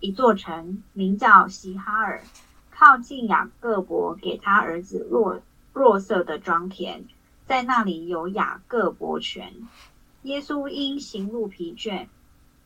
[0.00, 2.22] 一座城，名叫西哈尔，
[2.70, 5.40] 靠近雅各伯给他儿子若
[5.72, 7.04] 若瑟的庄田，
[7.46, 9.54] 在那里有雅各伯泉。
[10.22, 12.08] 耶稣因行路疲倦，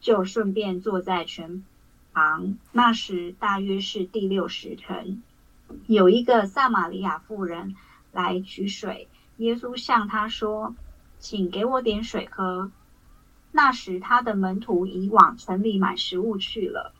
[0.01, 1.65] 就顺便坐在泉
[2.17, 5.23] 旁，那时大约是第六时辰，
[5.87, 7.77] 有一个撒玛利亚妇人
[8.11, 9.07] 来取水。
[9.37, 10.75] 耶稣向她说
[11.21, 12.71] ：“请给我点水喝。”
[13.53, 16.95] 那时他的门徒已往城里买食物去了。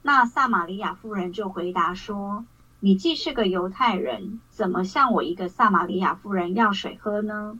[0.00, 2.46] 那撒玛利亚妇人就回答说
[2.80, 7.58] ：“你既是个犹太人，怎么向我一个撒玛利亚妇人要水喝呢？”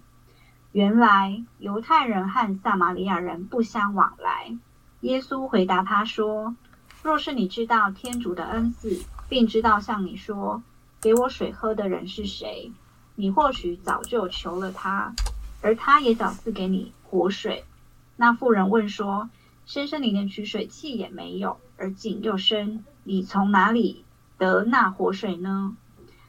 [0.73, 4.57] 原来犹太人和撒玛利亚人不相往来。
[5.01, 6.57] 耶稣回答他说。
[7.09, 10.63] 若是你知道天主的恩赐，并知道向你说
[11.01, 12.71] “给我水喝”的人是谁，
[13.15, 15.15] 你或许早就求了他，
[15.63, 17.65] 而他也早赐给你活水。
[18.17, 19.31] 那妇人问说
[19.65, 24.05] ：“先生，你连取水器也没有，而井又深，你从哪里
[24.37, 25.75] 得那活水呢？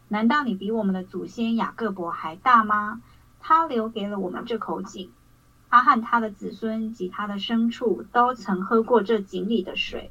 [0.08, 3.02] 难道你比我们的祖先雅各伯还大吗？
[3.42, 5.12] 他留给了我们这口井，
[5.70, 10.10] 他和他的子孙及他的牲畜都曾喝过这井里的水。”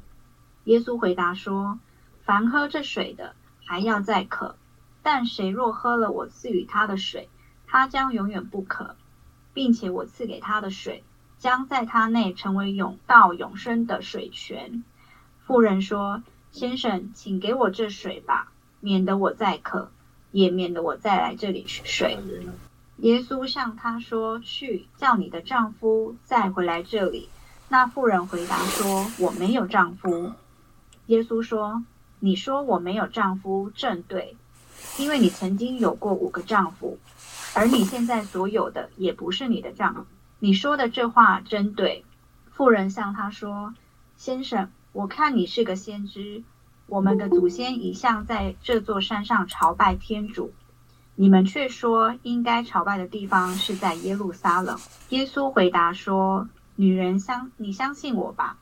[0.65, 1.79] 耶稣回答说
[2.23, 3.33] ：“凡喝这水的，
[3.65, 4.55] 还要再渴；
[5.01, 7.29] 但谁若喝了我赐予他的水，
[7.65, 8.95] 他将永远不渴，
[9.53, 11.03] 并且我赐给他的水，
[11.39, 14.83] 将在他内成为永到永生的水泉。”
[15.47, 19.89] 妇人说：“先生，请给我这水吧，免得我再渴，
[20.31, 22.19] 也免得我再来这里取水。”
[22.97, 27.29] 耶稣向他说：“去，叫你的丈夫再回来这里。”
[27.69, 30.33] 那妇人回答说：“我没有丈夫。”
[31.09, 31.83] 耶稣说
[32.21, 34.37] ：“你说我没有丈夫，正对，
[34.99, 36.99] 因为你曾经有过五个丈夫，
[37.55, 40.05] 而你现在所有的也不是你的丈夫。
[40.37, 42.05] 你说的这话真对。”
[42.53, 43.73] 妇人向他说
[44.17, 46.43] ：“先生，我看你是个先知。
[46.85, 50.53] 我们的祖先一向在这座山上朝拜天主，
[51.15, 54.77] 你们却说应该朝拜的地方是在耶路撒冷。”
[55.09, 56.47] 耶稣回答说
[56.77, 58.59] ：“女人相，你相信我吧，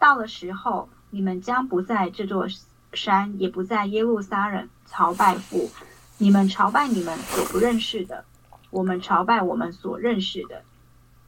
[0.00, 2.48] 到了时候。”你们将不在这座
[2.92, 5.70] 山，也不在耶路撒冷朝拜父。
[6.18, 8.24] 你们朝拜你们所不认识的，
[8.70, 10.64] 我们朝拜我们所认识的。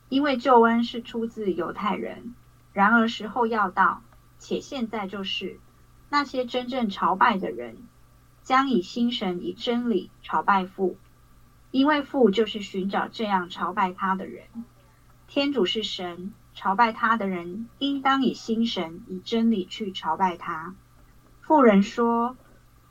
[0.08, 2.34] 因为救恩是出自犹太人。
[2.72, 4.02] 然而时候要到，
[4.40, 5.60] 且现在就是，
[6.08, 7.76] 那些真正朝拜的人，
[8.42, 10.96] 将以心神以真理朝拜父。
[11.70, 14.46] 因为父就是寻找这样朝拜他的人。
[15.28, 16.34] 天主是神。
[16.56, 20.74] 朝拜他的人，应当以心神、以真理去朝拜他。
[21.42, 22.34] 妇人说：“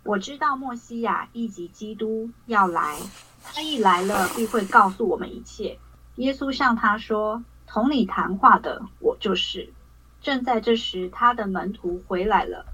[0.05, 2.99] 我知道莫西亚以及基督要来，
[3.43, 5.79] 他一来了，必会告诉我们一切。”
[6.17, 9.73] 耶稣向他说：“同你谈话的，我就是。”
[10.21, 12.67] 正在这时，他的门徒回来了，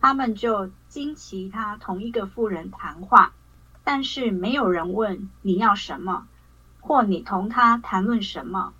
[0.00, 3.34] 他们就惊奇他同一个妇人谈话，
[3.84, 6.26] 但是没有人问你要什么，
[6.80, 8.72] 或你同他谈论什么。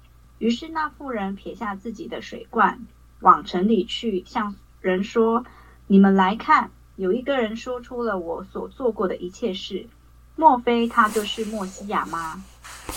[0.43, 2.85] 于是那妇人撇下自己的水罐，
[3.21, 5.47] 往城里去，向人说
[5.87, 9.87] ：“你们来看，有一个人说出了我所做过的一切事，
[10.35, 12.43] 莫非他就是默西亚吗？”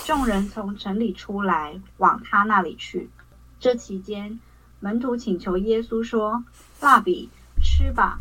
[0.07, 3.11] 众人从城里出来，往他那里去。
[3.59, 4.39] 这期间，
[4.79, 6.43] 门徒请求耶稣说
[6.81, 7.29] ：“蜡笔，
[7.61, 8.17] 吃吧。”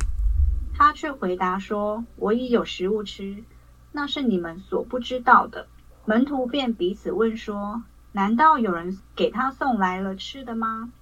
[0.77, 3.43] 他却回答说：“我已有食物吃，
[3.91, 5.66] 那是你们所不知道的。”
[6.05, 7.85] 门徒便彼此问说
[8.15, 10.93] ：“难道有人给他送来了吃的吗？”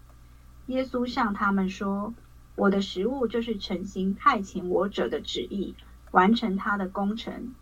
[0.69, 2.15] 耶稣向他们说
[2.57, 5.75] ：“我的食物就是诚心派遣我者的旨意，
[6.11, 7.53] 完成他的工程。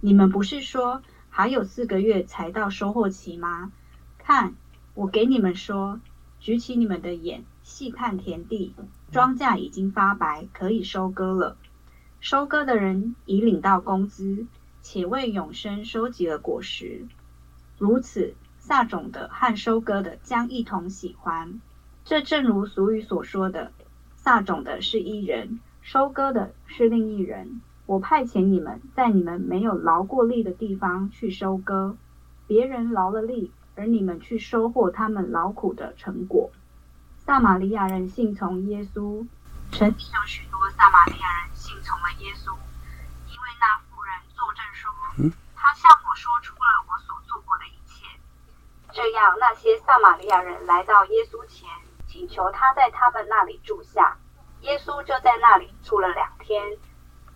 [0.00, 3.72] 你们不是说，还有四个月才到收获期吗？
[4.18, 4.54] 看，
[4.94, 6.00] 我给你们说，
[6.38, 8.72] 举起你们的眼，细看田地，
[9.10, 11.56] 庄稼已经发白，可以收割了。
[12.20, 14.46] 收割的人已领到工资，
[14.80, 17.06] 且为永生收集了果实。
[17.78, 18.34] 如此，
[18.66, 21.60] 撒种的和收割的将一同喜欢。
[22.04, 23.70] 这正如俗语所说的：
[24.16, 27.60] 撒种的是一人，收割的是另一人。
[27.86, 31.96] 我派遣你们，在你们没有劳过力的地方去收割，
[32.48, 36.50] 别人劳了力，而你们去收获他们劳苦的成果。
[37.24, 39.24] 撒玛利亚人信从耶稣，
[39.70, 42.50] 城里有许多撒玛利亚人信从了耶稣，
[43.28, 44.90] 因为那妇人作证说，
[45.54, 47.05] 他向我说出了我。
[48.96, 51.68] 这样，那些撒玛利亚人来到耶稣前，
[52.08, 54.16] 请求他在他们那里住下，
[54.62, 56.62] 耶稣就在那里住了两天。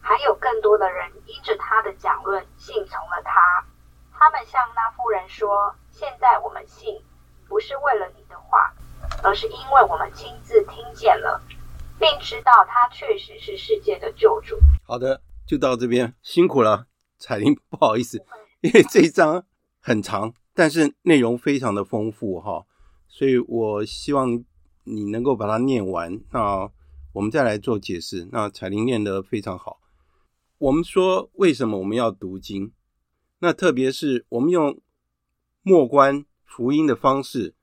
[0.01, 3.63] 还有更多的人依着他的讲论信从了他。
[4.11, 6.99] 他们向那妇人说：“现在我们信，
[7.47, 8.73] 不是为了你的话，
[9.23, 11.43] 而是因为我们亲自听见了，
[11.99, 14.59] 并知道他确实是世界的救主。”
[14.89, 16.87] 好的，就到这边，辛苦了，
[17.19, 18.25] 彩玲，不好意思，
[18.63, 19.45] 因为这一章
[19.83, 22.67] 很长，但是内容非常的丰富哈，
[23.09, 24.45] 所以我希望
[24.85, 26.71] 你能够把它念完，那
[27.15, 28.29] 我们再来做解释。
[28.31, 29.81] 那彩玲念得非常好。
[30.59, 32.73] 我们说，为什么我们要读经？
[33.39, 34.79] 那特别是我们用
[35.63, 37.55] 默观福音的方式，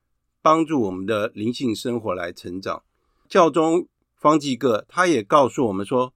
[0.42, 2.82] 帮助我们的灵性生活来成长。
[3.28, 3.86] 教宗
[4.16, 6.12] 方济各他也告诉我们说，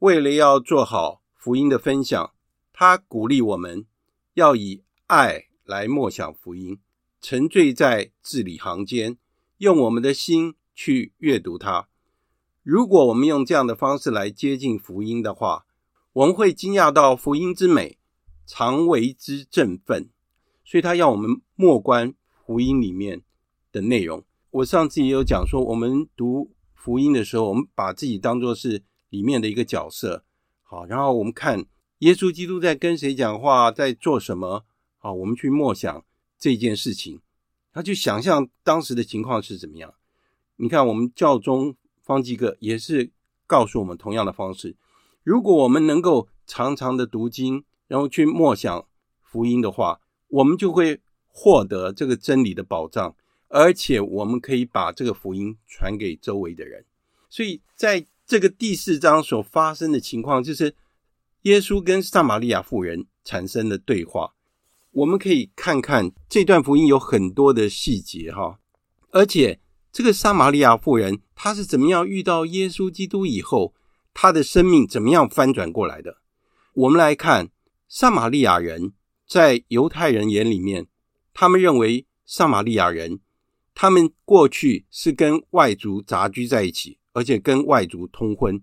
[0.00, 2.32] 为了要做好福音的分享，
[2.72, 3.86] 他鼓励我们
[4.32, 6.78] 要以爱来默想福音，
[7.20, 9.16] 沉醉在字里行间，
[9.58, 11.88] 用我们的心去阅读它。
[12.62, 15.66] 如果我们用这样的方式来接近福音的话，
[16.12, 17.98] 我们会惊讶到福音之美，
[18.46, 20.10] 常为之振奋。
[20.64, 22.14] 所以他要我们默观
[22.46, 23.22] 福音里面
[23.70, 24.24] 的内容。
[24.50, 30.24] 我上次也有讲说，我们读福音的时候，我们把自己当作是里面的一个角色，
[30.62, 31.66] 好，然后我们看
[31.98, 34.64] 耶稣基督在跟谁讲话，在做什么，
[35.04, 36.02] 啊，我们去默想
[36.38, 37.20] 这件事情，
[37.74, 39.92] 他就想象当时的情况是怎么样。
[40.56, 43.10] 你看，我们教宗方济各也是
[43.46, 44.74] 告诉我们同样的方式。
[45.22, 48.86] 如果我们能够常常的读经，然后去默想
[49.20, 53.14] 福音的话，我们就会获得这个真理的保障，
[53.48, 56.86] 而且我们可以把这个福音传给周围的人。
[57.28, 60.74] 所以，在这个第四章所发生的情况，就是
[61.42, 64.34] 耶稣跟撒玛利亚妇人产生的对话。
[64.94, 68.60] 我们可以看看这段福音有很多的细节哈，
[69.10, 69.58] 而且
[69.90, 73.74] 这个撒玛利亚妇人她是怎么样遇到耶稣基督以后，
[74.12, 76.18] 他的生命怎么样翻转过来的？
[76.74, 77.50] 我们来看
[77.88, 78.92] 撒玛利亚人，
[79.26, 80.86] 在犹太人眼里面，
[81.32, 83.18] 他们认为撒玛利亚人，
[83.74, 88.62] 他们过去是跟外族杂居在一起，而且跟外族通婚，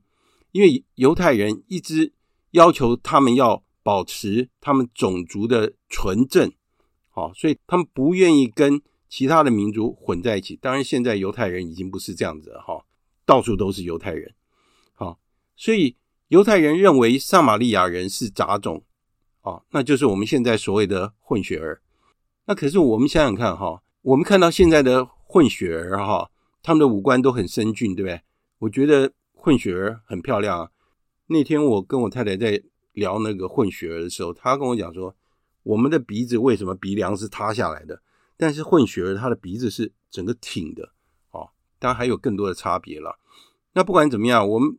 [0.53, 2.13] 因为犹太人一直
[2.51, 6.51] 要求他们要保持他们种族的纯正，
[7.09, 10.55] 好，所以他们不愿意跟其他的民族混在一起。
[10.55, 12.85] 当然，现在犹太人已经不是这样子了，哈，
[13.25, 14.33] 到处都是犹太人。
[14.93, 15.19] 好
[15.55, 15.97] 所以
[16.29, 18.83] 犹太人认为撒玛利亚人是杂种，
[19.41, 21.81] 啊，那就是我们现在所谓的混血儿。
[22.45, 26.29] 那可是我们想想看哈，我们看到现在的混血儿哈，
[26.63, 28.21] 他们的五官都很深俊，对不对？
[28.59, 30.69] 我觉得混血儿很漂亮啊。
[31.27, 32.61] 那天我跟我太太在
[32.93, 35.15] 聊那个混血儿的时候，他跟我讲说，
[35.63, 38.01] 我们的鼻子为什么鼻梁是塌下来的，
[38.37, 40.91] 但是混血儿他的鼻子是整个挺的，
[41.31, 43.19] 哦，当然还有更多的差别了。
[43.73, 44.77] 那不管怎么样，我们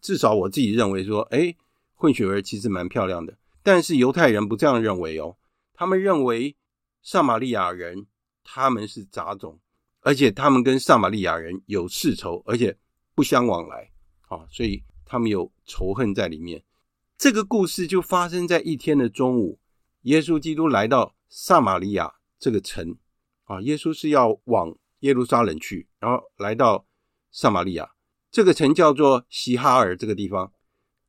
[0.00, 1.54] 至少我自己认为说，哎，
[1.94, 3.36] 混血儿其实蛮漂亮的。
[3.62, 5.36] 但是犹太人不这样认为哦，
[5.72, 6.56] 他们认为
[7.02, 8.06] 撒玛利亚人
[8.44, 9.58] 他们是杂种，
[10.00, 12.76] 而且他们跟撒玛利亚人有世仇，而且
[13.14, 13.90] 不相往来，
[14.28, 16.62] 啊，所以他们有仇恨在里面。
[17.18, 19.58] 这个故事就发生在一天的中午，
[20.02, 22.96] 耶稣基督来到撒玛利亚这个城，
[23.42, 26.86] 啊，耶稣是要往耶路撒冷去，然后来到
[27.32, 27.90] 撒玛利亚
[28.30, 30.52] 这个城叫做西哈尔这个地方，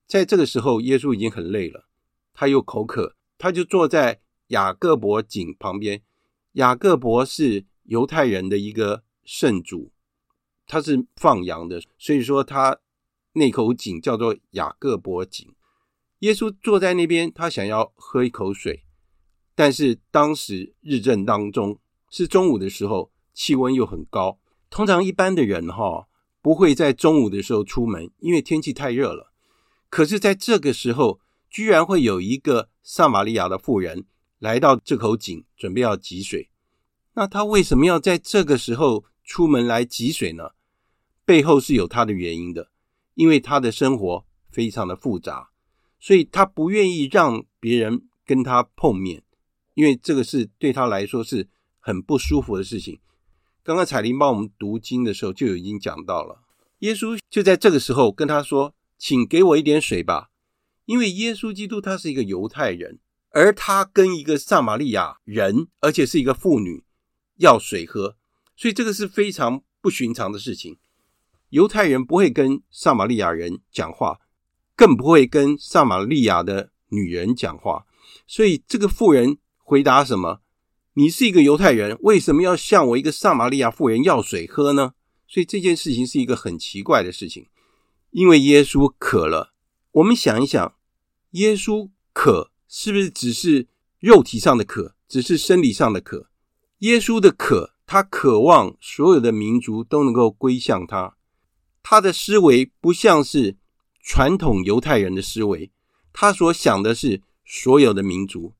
[0.07, 1.87] 在这个时候，耶稣已经很累了。
[2.33, 6.01] 他又口渴，他就坐在雅各伯井旁边。
[6.53, 9.91] 雅各伯是犹太人的一个圣主，
[10.65, 12.79] 他是放羊的，所以说他
[13.33, 15.47] 那口井叫做雅各伯井。
[16.19, 18.83] 耶稣坐在那边，他想要喝一口水，
[19.55, 24.39] 但是当时日正当中，是中午的时候，气温又很高。
[24.69, 26.07] 通常一般的人哈
[26.41, 29.31] 不会在中午的时候出门，因为天气太热了。
[29.89, 34.05] 可是在这个时候，居然会有一个撒玛利亚的妇人
[34.39, 36.49] 来到这口井，准备要汲水。
[37.13, 40.51] 那他为什么要在这个时候出门来汲水呢？
[41.25, 42.69] 背后是有他的原因的，
[43.15, 45.49] 因为他的生活非常的复杂，
[45.99, 49.23] 所以他不愿意让别人跟他碰面，
[49.73, 51.47] 因为这个是对他来说是
[51.79, 52.99] 很不舒服的事情。
[53.63, 56.41] 刚刚彩玲帮我们读经的时候就已经讲到了，
[56.79, 60.29] 耶稣就在这个时候跟他说：“请给我一点水吧。”
[60.85, 66.83] 因为耶稣基督他是一个犹太人，而他跟一个撒玛利亚人，而且是一个妇女
[67.35, 68.17] 要水喝，
[68.55, 70.77] 所以这个是非常不寻常的事情。
[71.49, 74.19] 犹太人不会跟撒玛利亚人讲话，
[74.79, 77.85] 更不会跟撒玛利亚的女人讲话。
[78.25, 80.39] 所以这个妇人回答什么？
[80.93, 84.93] 你是一个犹太人，为什么要向我一个撒玛利亚妇人要水喝呢？
[85.27, 87.47] 所以这件事情是一个很奇怪的事情，
[88.11, 89.53] 因为耶稣渴了。
[89.91, 90.73] 我们想一想。
[91.31, 93.67] 耶稣渴是不是只是
[93.99, 96.29] 肉体上的渴，只是生理上的渴？
[96.79, 101.17] 耶稣的渴，他渴望所有的民族都能够归向他。
[101.83, 103.57] 他的思维不像是
[104.09, 105.69] 传统犹太人的思维，
[106.11, 108.55] 他所想的是所有的民族。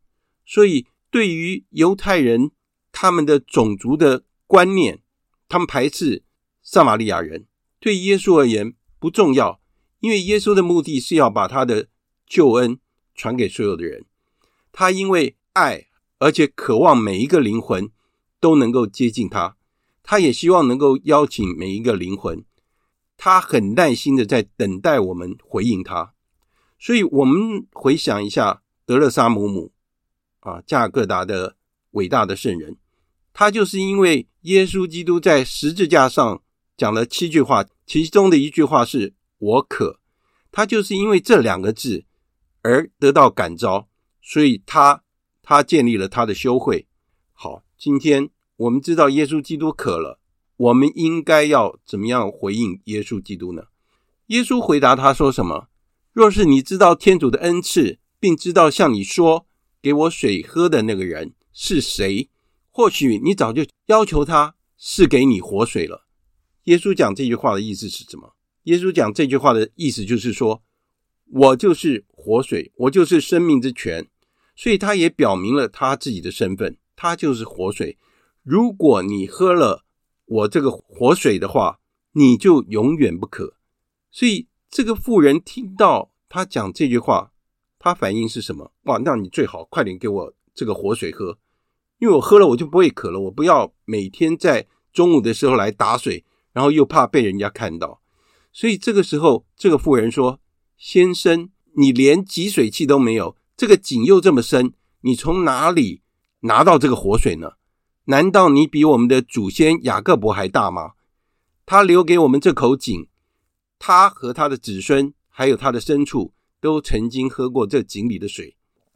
[0.45, 2.51] 所以，对于犹太人
[2.91, 4.99] 他们的种族的观念，
[5.47, 6.21] 他们排斥
[6.61, 7.47] 撒玛利亚人。
[7.79, 9.59] 对耶稣而言不重要，
[10.01, 11.87] 因为耶稣的目的是要把他的。
[12.27, 12.79] 救恩
[13.15, 14.05] 传给所有的人，
[14.71, 15.87] 他因为爱，
[16.19, 17.89] 而且渴望每一个灵魂
[18.39, 19.57] 都能够接近他，
[20.03, 22.45] 他也希望能够邀请每一个灵魂，
[23.19, 26.13] 他很耐心的在等待我们回应他。
[26.79, 29.73] 所以，我们回想一下德勒沙姆姆
[30.39, 31.57] 啊，加尔各答的
[31.91, 32.77] 伟大的圣人，
[33.33, 36.41] 他就是因为耶稣基督在十字架上
[36.77, 39.99] 讲了七句话，其中的一句话是“我渴”，
[40.49, 42.05] 他就是因为这两个字。
[42.61, 43.87] 而得到感召，
[44.21, 45.01] 所以他
[45.41, 46.89] 他建立了他的修会。
[47.31, 50.18] 好，今天我们知道耶稣基督渴了，
[50.59, 53.63] 我们应该要怎么样回应耶稣基督呢？
[54.27, 55.69] 耶稣回答他说什么？
[56.11, 59.47] 若是你知道天主的恩赐，并知道向你说
[59.81, 62.29] 给我水喝的那个人是谁，
[62.71, 66.05] 或许你早就要求他赐给你活水了。
[66.65, 68.35] 耶稣讲这句话的意思是什么？
[68.63, 70.63] 耶稣讲这句话的意思就是说。
[71.31, 74.07] 我就是活水，我就是生命之泉，
[74.55, 77.99] 所以他也表明了他自己的身份，他就是活水。
[78.41, 79.85] 如果你喝了
[80.29, 81.79] 我这个活水的话，
[82.13, 83.55] 你就永远不渴。
[84.11, 87.31] 所以这个妇人听到他讲这句话，
[87.77, 88.71] 他反应是什么？
[88.83, 91.37] 哇，那你最好快点给我这个活水喝，
[91.97, 93.19] 因为我喝了我就不会渴了。
[93.19, 96.23] 我不要每天在中午的时候来打水，
[96.53, 98.01] 然后又怕被人家看到。
[98.53, 100.39] 所以这个时候，这个妇人说。
[100.81, 104.71] 先生，你连汲水器都没有，这个井又这么深，
[105.01, 106.03] 你从哪里
[106.39, 107.51] 拿到这个活水呢？
[108.09, 110.93] 难道你比我们的祖先雅各伯还大吗？
[111.67, 113.07] 他留给我们这口井，
[113.77, 118.55] 他和他的子孙还有他的牲畜都曾经喝过这井里的水。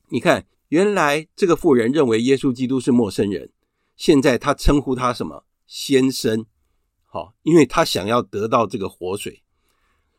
[0.10, 3.52] 你看，原来这个妇人认为耶稣基督是陌生人，
[3.96, 5.46] 现在他称呼他什么？
[5.68, 6.48] 先生。
[7.06, 9.44] 好，因为他想要得到这个活水。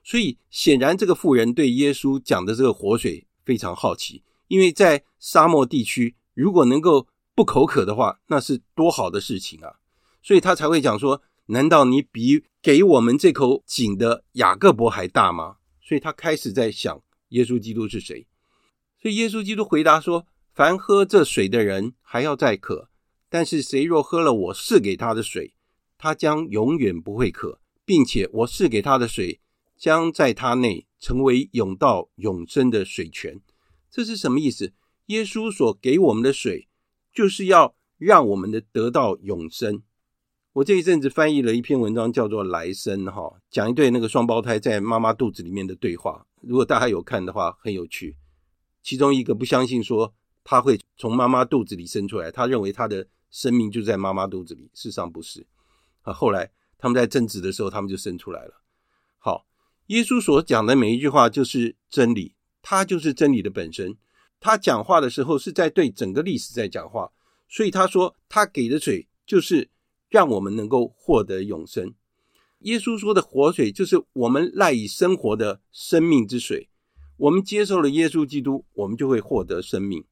[0.05, 9.77] 所以显然，这个妇人对耶稣讲的这个活水非常好奇，因为在沙漠地区，如果能够不口渴的话，那是多好的事情啊！
[10.23, 18.27] 所以他才会讲说：“难道你比给我们这口井的雅各伯还大吗？”所以他开始在想耶稣基督是谁。
[19.03, 22.89] 所以耶稣基督回答说：“凡喝这水的人还要再渴，
[23.29, 25.55] 但是谁若喝了我赐给他的水，
[25.99, 29.41] 他将永远不会渴，并且我赐给他的水
[29.77, 33.41] 将在他内成为永到永生的水泉。
[33.91, 34.73] 这是什么意思？
[35.07, 36.69] 耶稣所给我们的水，
[37.15, 39.83] 就是要让我们的得到永生。
[40.55, 46.27] 我这一阵子翻译了一篇文章，叫做《来生》哈，讲一对那个双胞胎在妈妈肚子里面的对话。
[46.41, 48.17] 如果大家有看的话，很有趣。
[48.83, 54.71] 其中一个不相信说他会从妈妈肚子里生出来，他认为他的生命就在妈妈肚子里。
[54.75, 55.47] 事实上不是
[56.03, 56.13] 啊。
[56.13, 58.61] 后来他们在争执的时候，他们就生出来了。
[59.19, 59.47] 好，
[59.87, 63.97] 耶稣所讲的每一句话就是真理，他就是真理的本身。
[64.45, 67.11] 他讲话的时候是在对整个历史在讲话，
[67.49, 69.71] 所以他说他给的水就是。
[70.11, 71.93] 让我们能够获得永生。
[72.61, 76.69] 耶稣说的活水就是我们赖以生活的生命之水。
[77.17, 80.05] 我们接受了耶稣基督，我们就会获得生命。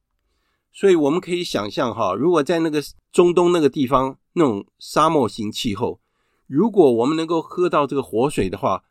[0.73, 6.01] 所以我们可以想象哈，如果在那个中东那个地方那种沙漠型气候，
[6.47, 8.83] 如果我们能够喝到这个活水的话，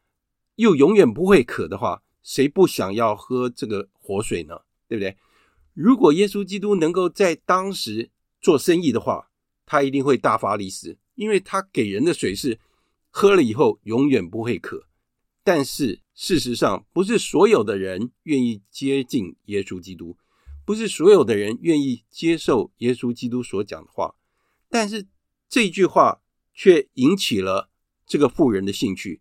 [0.55, 4.61] 又永远不会渴的话，谁不想要喝这个活水呢？
[4.89, 5.15] 对不对？
[5.75, 8.11] 如果耶稣基督能够在当时
[8.41, 9.31] 做生意的话，
[9.67, 10.99] 他一定会大发利市。
[11.15, 12.59] 因为他给人的水是
[13.11, 14.89] 喝了以后永远不会渴，
[15.45, 20.17] 但是事实上不是所有的人愿意接近耶稣基督，
[20.65, 24.15] 不是所有的人愿意接受耶稣基督所讲的话，
[24.71, 25.07] 但是
[25.51, 26.23] 这句话
[26.55, 27.69] 却引起了
[28.07, 29.21] 这个妇人的兴趣，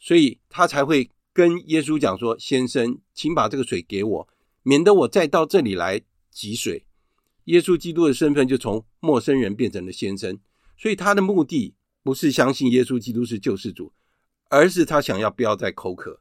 [0.00, 4.28] 所以他才会跟耶稣讲说：“先生，请把这个水给我，
[4.62, 6.00] 免得我再到这里来
[6.32, 6.86] 汲水。”
[7.46, 10.38] 耶稣基督的身份就从陌生人变成了先生。
[10.76, 13.92] 所以他的目的不是相信耶稣基督是救世主，
[14.48, 16.20] 而是他想要不要再口渴。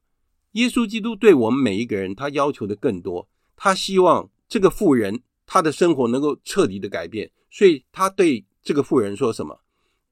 [0.52, 3.28] 耶稣基督对我们每一个人，他要求的更多。
[3.56, 7.32] 他希望这个妇人她的生活能够彻底的改变。
[7.50, 9.60] 所以他对这个妇人说什么？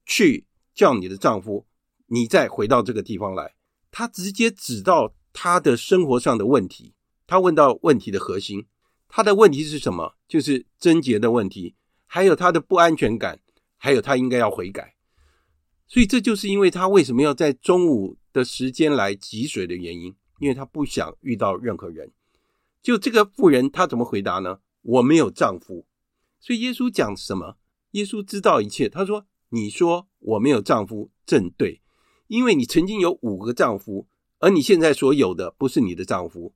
[0.04, 1.66] 去叫你的丈夫，
[2.06, 3.54] 你再回到这个地方来。
[3.90, 6.94] 他直接指到他的生活上的问题。
[7.30, 8.66] 他问到问题的核心，
[9.06, 10.16] 他的问题是什么？
[10.26, 13.38] 就是贞洁的问题，还有他的不安全感。
[13.82, 14.94] 还有他应该要悔改，
[15.88, 22.12] 所以这就是因为他为什么要在中午的时间来汲水的原因，因为他不想遇到任何人。
[22.82, 24.58] 就这个妇人，她怎么回答呢？
[24.82, 25.86] 我没有丈夫。
[26.40, 27.56] 所以耶稣讲什么？
[27.92, 28.86] 耶稣知道一切。
[28.86, 31.80] 他说：“你说我没有丈夫，正对，
[32.26, 34.06] 因为你曾经有五个丈夫，
[34.40, 36.52] 而你现在所有的不是你的丈夫。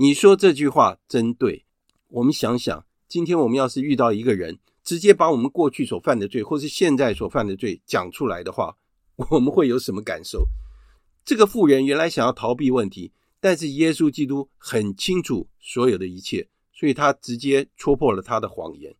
[0.00, 1.66] 你说这句话真对。”
[2.08, 4.58] 我们想想，今天我们要是遇到一个人。
[4.82, 8.74] 直接把我们过去所犯的罪，或是现在所犯的罪讲出来的话，
[9.30, 10.48] 我们会有什么感受？
[11.22, 18.96] 这个妇人原来想要逃避问题，但是耶稣基督很清楚所有的一切，所以他直接戳破了他的谎言。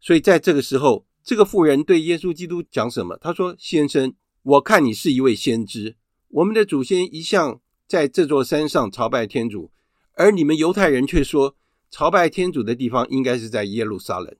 [0.00, 3.16] 所以在这个时候，这个妇人对耶稣基督讲什么？
[3.18, 4.12] 他说：“先生，
[4.42, 5.96] 我看你是一位先知。
[6.28, 9.70] 我们的祖先一向在这座山上朝拜天主，
[10.16, 11.56] 而你们犹太人却说
[11.88, 14.36] 朝拜天主的地方应该是在耶路撒冷。”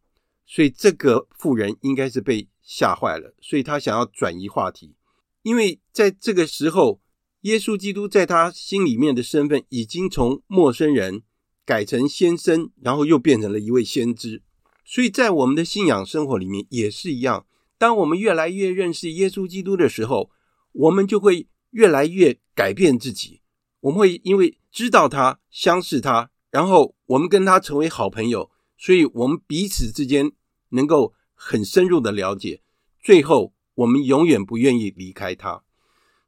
[0.49, 4.95] 所以这个妇人应该是被吓坏了，所以他想要转移话题，
[5.43, 7.01] 因为在这个时候，
[7.41, 11.23] 耶稣基督在他心里面的身份已经从陌生人
[11.65, 14.43] 改成先生，然后又变成了一位先知。
[14.85, 17.45] 所以在我们的信仰生活里面也是一样，
[17.77, 20.31] 当我们越来越认识耶稣基督的时候，
[20.71, 23.41] 我们就会越来越改变自己。
[23.81, 28.51] 我们会因为知道他、相识他，然后我们跟他成为好朋友。
[28.77, 30.33] 所以，我们彼此之间
[30.69, 32.61] 能够很深入的了解，
[33.03, 35.63] 最后我们永远不愿意离开他。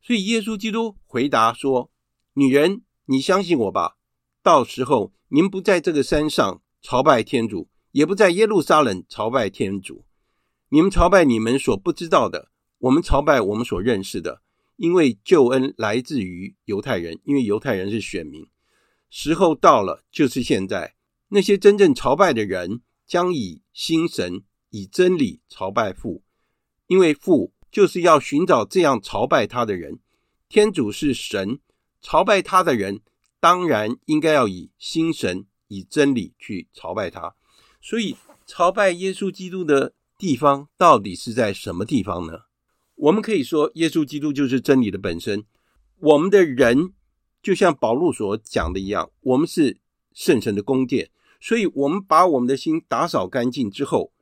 [0.01, 1.91] 所以，耶稣基督回答说
[2.33, 3.99] ：“女人，你相信我吧。
[4.43, 10.07] 到时候，您不在这个山上朝拜天主，也不在耶路撒冷朝拜天主。
[10.71, 14.41] 你们朝拜你们所不知道的，我们朝拜我们所认识的。
[14.79, 18.49] 因为救恩来自于犹太人，因为犹太人是选民。
[19.11, 20.95] 时候到了，就是现在。”
[21.31, 26.23] 那些真正朝拜的人，将以心神、以真理朝拜父，
[26.87, 29.99] 因为父就是要寻找这样朝拜他的人。
[30.49, 31.61] 天主是神，
[32.01, 33.03] 朝拜他的人
[33.39, 37.35] 当然应该要以心神、以真理去朝拜他。
[37.83, 38.17] 所以，
[38.47, 42.48] 朝拜耶稣基督的地方到底是在什么地方呢？
[42.99, 45.45] 我们可以说，耶稣基督就是真理的本身。
[46.01, 46.93] 我们的人
[47.41, 49.79] 就像保禄所讲的一样，我们是
[50.13, 51.11] 圣神的宫殿。
[51.41, 54.13] 所以，我们把我们的心打扫干净之后，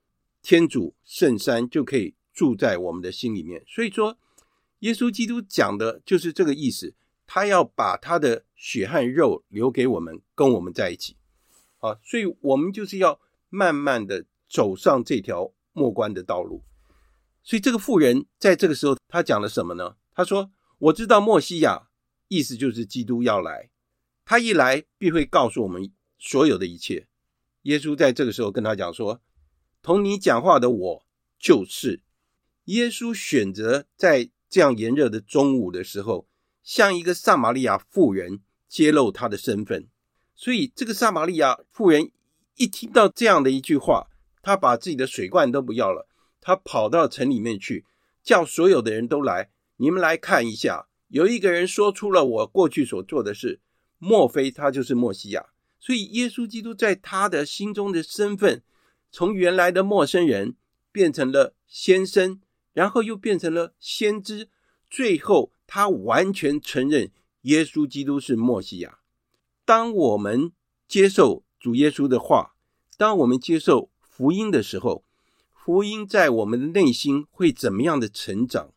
[0.42, 3.64] 天主圣山就可以住在我们的心里面。
[3.66, 4.18] 所以说，
[4.80, 6.94] 耶稣基督讲的就是这个意思。
[7.26, 11.16] 他要把他的血和肉留给我们，跟我们在一起。
[11.78, 13.18] 啊，所以我们就是要
[13.48, 16.62] 慢慢的走上这条末关的道路。
[17.46, 19.94] 所以这个妇人在这个时候，他讲了什么呢？
[20.12, 21.86] 他说：“我知道默西亚，
[22.26, 23.70] 意思就是基督要来，
[24.24, 27.06] 他一来必会告诉我们所有的一切。”
[27.62, 29.22] 耶稣在这个时候跟他讲说
[29.80, 31.06] ：“同你讲话的我
[31.38, 32.02] 就是。”
[32.66, 36.26] 耶稣选择在这样炎热的中午的时候，
[36.64, 39.86] 向一个撒玛利亚妇人揭露他的身份。
[40.34, 42.10] 所以这个撒玛利亚妇人
[42.56, 44.08] 一听到这样的一句话，
[44.42, 46.08] 他把自己的水罐都不要了。
[46.46, 47.84] 他跑到城里面去，
[48.22, 53.58] 叫所有的人都来，你们来看一下，有一个人说出了我过去所做的事，
[53.98, 55.46] 莫非他就是默西亚？
[55.80, 58.62] 所以耶稣基督在他的心中的身份，
[59.10, 60.54] 从原来的陌生人
[60.92, 62.40] 变成了先生，
[62.72, 64.48] 然后又变成了先知，
[64.88, 69.00] 最后他完全承认耶稣基督是默西亚。
[69.64, 70.52] 当我们
[70.86, 72.54] 接受主耶稣的话，
[72.96, 75.02] 当我们接受福音的时候，
[75.66, 78.72] 福音在我们的内心会怎么样的成长？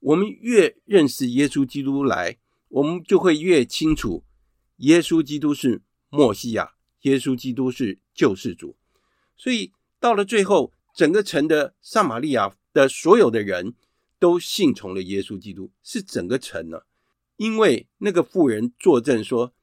[0.00, 2.36] 我们越认识耶稣基督来，
[2.68, 4.24] 我们就会越清楚，
[4.76, 8.76] 耶稣基督是默西亚，耶稣基督是救世主。
[9.38, 13.72] 所以到了最后，整个城的撒玛利亚的所有的人
[14.18, 16.82] 都信从了耶稣基督，是整个城呢，
[17.38, 19.54] 因为那个妇人作证说，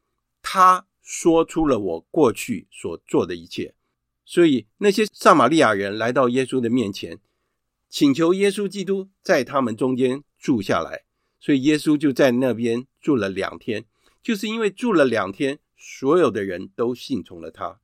[0.42, 3.76] 他说出了我过去所做的一切。
[4.26, 7.20] 所以那些撒玛利亚人来到耶稣的面前，
[7.88, 11.04] 请求耶稣基督在他们中间住下来。
[11.40, 13.86] 所以耶稣就在那边住了两天，
[14.24, 17.80] 就是因为住了两天，所有的人都信从了他。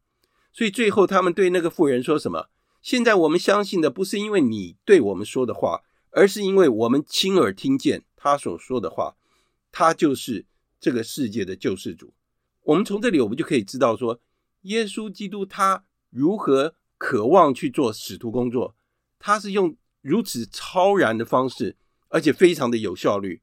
[0.51, 2.49] 所以最后他们对那个妇人说什么？
[2.81, 9.15] 现在我们相信的不是因为你对我们说的话，而是因为我们亲耳听见他所说的话。
[9.71, 10.45] 他就是
[10.79, 12.13] 这个世界的救世主。
[12.63, 14.19] 我们从这里我们就可以知道说，
[14.63, 15.85] 耶稣基督他。
[16.11, 18.75] 如何渴望去做使徒工作？
[19.17, 21.75] 他是用如此超然的方式，
[22.09, 23.41] 而且非常的有效率。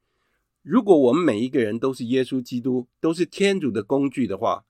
[0.63, 4.65] 如果我们每一个人都是耶稣基督，都是天主的工具的话，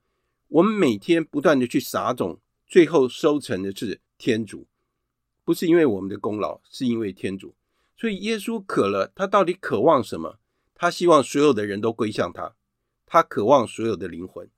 [0.47, 4.65] 我们每天不断的去撒种，最后收成的是天主，
[5.43, 7.53] 不是因为我们的功劳，是因为天主。
[7.97, 10.39] 所以耶稣渴了，他到底渴望什么？
[10.73, 12.55] 他希望所有的人都归向他，
[13.05, 14.49] 他渴望所有的灵魂。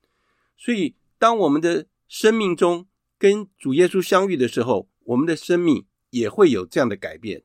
[0.56, 2.86] 所以当我们的生命中，
[3.22, 7.44] 跟主耶稣相遇的时候，我们的生命也会有这样的改变。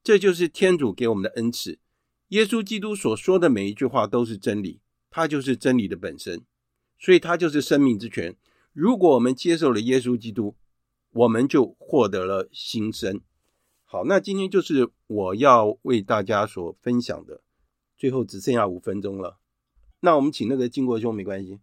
[0.00, 1.80] 这就是天主给我们的恩赐。
[2.28, 6.44] 耶稣基督所说的每一句话都是真理，他就是真理的本身，
[7.00, 8.36] 所以他就是生命之泉。
[8.72, 10.54] 如果我们接受了耶稣基督，
[11.10, 13.20] 我们就获得了新生。
[13.84, 17.42] 好，那今天就是我要为大家所分享的，
[17.96, 19.40] 最后只剩下五分钟了。
[19.98, 21.58] 那我们请那个经国兄，没关系。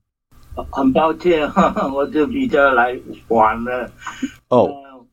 [0.71, 1.49] 很抱歉，
[1.93, 2.97] 我就比较来
[3.27, 3.89] 晚了。
[4.47, 4.69] 哦、oh.
[4.69, 5.05] 呃，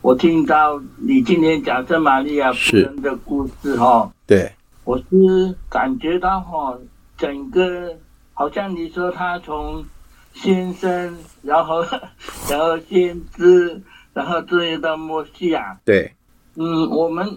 [0.00, 4.50] 我听到你今天讲圣玛利亚夫人的故事哈，对，
[4.84, 6.78] 我是感觉到哈，
[7.18, 7.94] 整个
[8.32, 9.84] 好像你说他从
[10.32, 11.84] 先生，然后
[12.48, 13.82] 然后先知，
[14.14, 16.14] 然后这一到默西亚，对，
[16.54, 17.36] 嗯，我们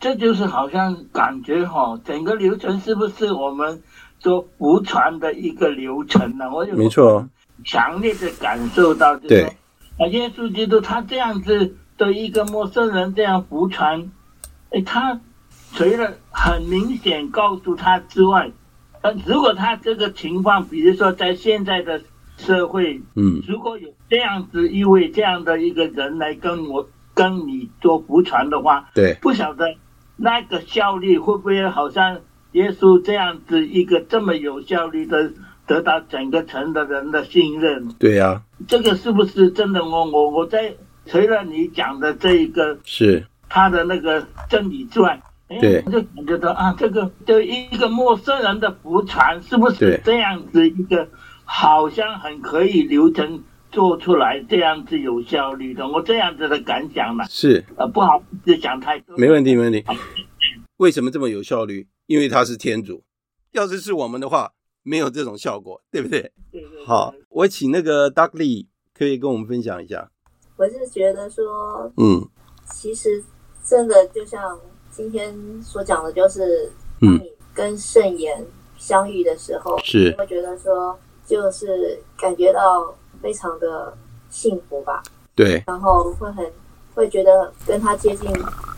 [0.00, 3.80] 这就是好像感觉哈，整个流程是不是我们？
[4.26, 7.28] 做无传的一个流程呢，我有没错，
[7.64, 9.48] 强烈的感受到，就是说，
[9.98, 14.10] 啊，耶稣基督他这样子对一个陌生人这样福传，
[14.70, 15.20] 哎，他
[15.74, 18.50] 除了很明显告诉他之外，
[19.02, 22.02] 呃，如果他这个情况，比如说在现在的
[22.36, 29.76] 社会，嗯，如果有这样子一位这样的一个人来跟我跟你做福传的话，对，不晓得
[30.16, 32.18] 那个效率会不会好像。
[32.56, 35.30] 耶稣这样子一个这么有效率的
[35.66, 39.84] 得到整个城的人的信任，对呀、啊，这个是不是真的？
[39.84, 45.20] 我我我在除了你讲的这一个是他的那个真理之外，
[45.60, 51.06] 对，我就感觉到啊，这个就一个陌生人的福传是不是这样子一个
[51.44, 55.86] 好像很可以流程做出来这样子有效率的？
[55.86, 59.84] 我这样子的感想嘛，是呃不好意思讲太多，没问题没问题。
[60.78, 61.86] 为什么这么有效率？
[62.06, 63.02] 因为他是天主，
[63.50, 64.52] 要是是我们的话，
[64.82, 66.20] 没有这种效果，对不对？
[66.52, 66.84] 对对，对。
[66.86, 70.08] 好，我请那个 Dudley 可以跟我们分享一下。
[70.56, 72.24] 我是觉得说，嗯，
[72.72, 73.22] 其实
[73.64, 74.58] 真的就像
[74.90, 78.46] 今天所讲的，就是当你跟圣言
[78.78, 80.96] 相遇的时候，是、嗯、会觉得说，
[81.26, 83.98] 就是感觉到非常的
[84.30, 85.02] 幸福吧？
[85.34, 85.62] 对。
[85.66, 86.52] 然后会很
[86.94, 88.30] 会觉得跟他接近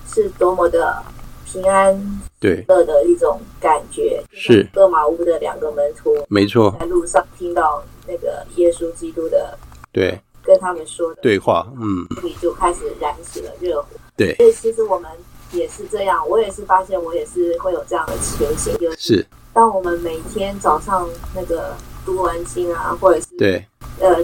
[0.07, 1.05] 是多么的。
[1.51, 4.69] 平安对乐的一种感觉，是。
[4.75, 9.59] 厄马乌的两个门徒，没错，在路上听到那个耶稣基督的
[9.93, 10.19] 对。
[10.45, 13.89] 跟他们说的对话，嗯，你就开始燃起了热火。
[14.17, 15.11] 对，所以其实我们
[15.53, 19.27] 也是这样，我也是发现我也是会有这样的情形，就是。
[19.53, 21.77] 当我们每天早上那个
[22.07, 23.63] 读完经啊，或者是对。
[24.01, 24.17] 呃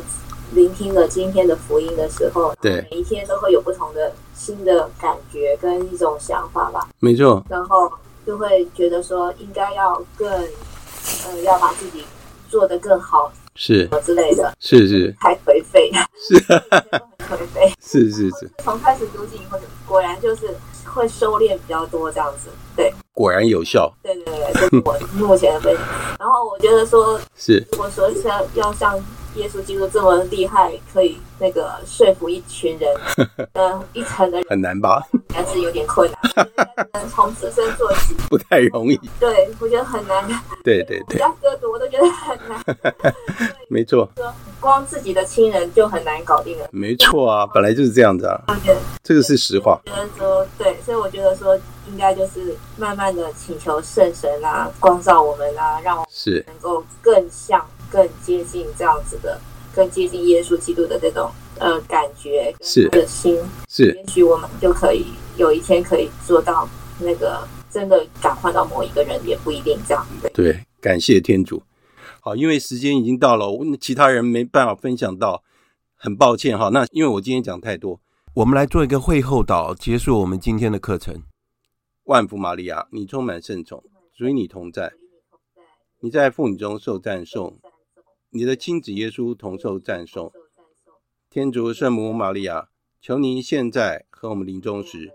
[0.54, 7.90] 聆听了今天的福音的时候，对，每一天都会有不同的新的感觉跟一种想法吧，没错，然后
[8.26, 12.04] 就会觉得说应该要更呃要把自己
[12.48, 13.32] 做得更好。
[13.56, 13.88] 是。
[14.04, 15.88] 之类的，是是，太颓废。
[15.92, 18.50] 了， 是，颓废，是是是。
[18.58, 20.48] 从开始读经以后，果然就是
[20.84, 23.92] 会收敛比较多这样子，对，果然有效。
[24.02, 25.84] 对对对，这是我目前的分享。
[26.18, 28.98] 然后我觉得说， 是，我说像要像
[29.36, 32.88] 耶稣基督这么厉害，可以那个说服一群人，
[33.54, 35.02] 嗯， 一层的人很难吧？
[35.32, 36.54] 还是有点困难，
[37.10, 38.98] 从自身做起，不太容易。
[39.18, 40.24] 对，我觉得很难。
[40.62, 43.14] 对对对，要哥读我都觉得很难。
[43.68, 46.68] 没错，说光自己的亲人就很难搞定了。
[46.70, 48.40] 没错啊，本来就是这样子啊。
[49.02, 49.80] 这个是实话。
[49.84, 51.56] 觉得说对，所以我觉得说
[51.88, 59.40] 应该就是慢慢的请求圣神啊，光照我们啊，让我们是能够更像、更接近这样子的，
[59.72, 61.30] 更接近耶稣基督的这种
[61.60, 63.92] 呃感觉，是的心是。
[63.92, 66.68] 也许我们就可以有一天可以做到
[66.98, 67.46] 那个。
[67.74, 70.06] 真的感化到某一个人也不一定这样。
[70.22, 71.60] 对，对，感谢天主。
[72.20, 75.42] 好，因为时间已经到了，我其他人没办法分享到，
[75.96, 76.68] 很抱歉哈。
[76.72, 77.98] 那因为我今天讲太多，
[78.34, 81.20] 我们来做一个会后祷，结束我们今天的课程。
[82.04, 83.82] 万福玛利亚，你充满圣宠，
[84.16, 84.92] 主与你同在，
[85.98, 87.58] 你在妇女中受赞颂，
[88.36, 90.32] 你的亲子耶稣同受赞颂。
[91.30, 92.68] 天主圣母玛利亚，
[93.00, 95.12] 求您现在和我们临终时。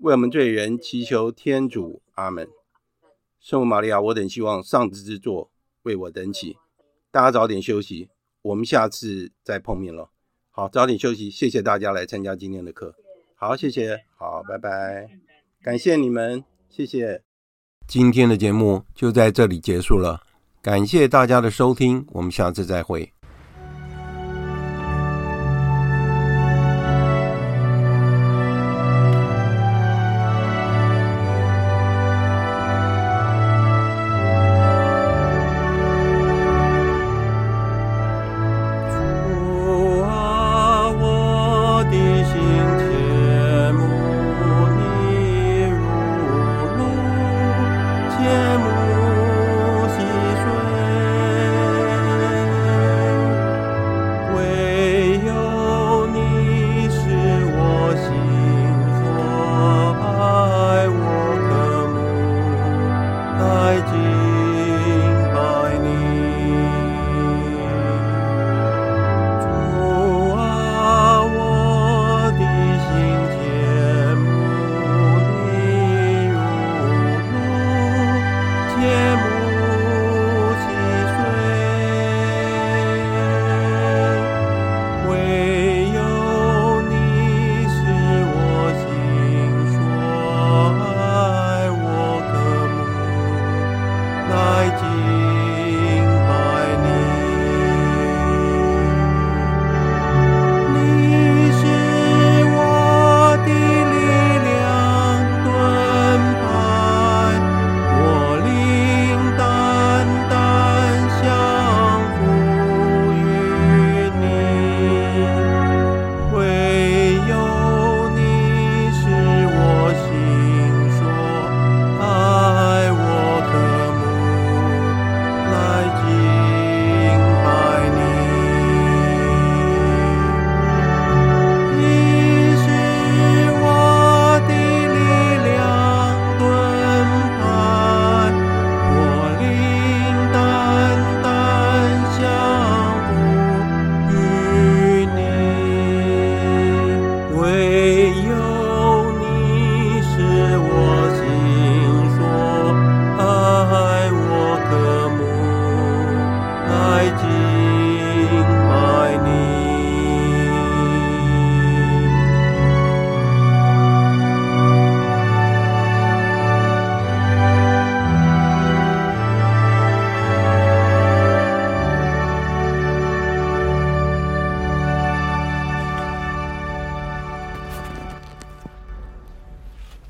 [0.00, 2.48] 为我们罪人祈求天主，阿门。
[3.38, 5.52] 圣母玛利亚，我等希望上智之座
[5.82, 6.56] 为我等祈。
[7.12, 8.08] 大家早点休息，
[8.42, 10.10] 我们下次再碰面了。
[10.50, 12.96] 好，早点休息，谢谢大家来参加今天的课。
[13.36, 15.08] 好，谢谢，好，拜拜，
[15.62, 17.22] 感谢你们，谢谢。
[17.86, 20.24] 今天的节目就在这里结束了，
[20.62, 23.10] 感谢大家的收听，我们下次再会。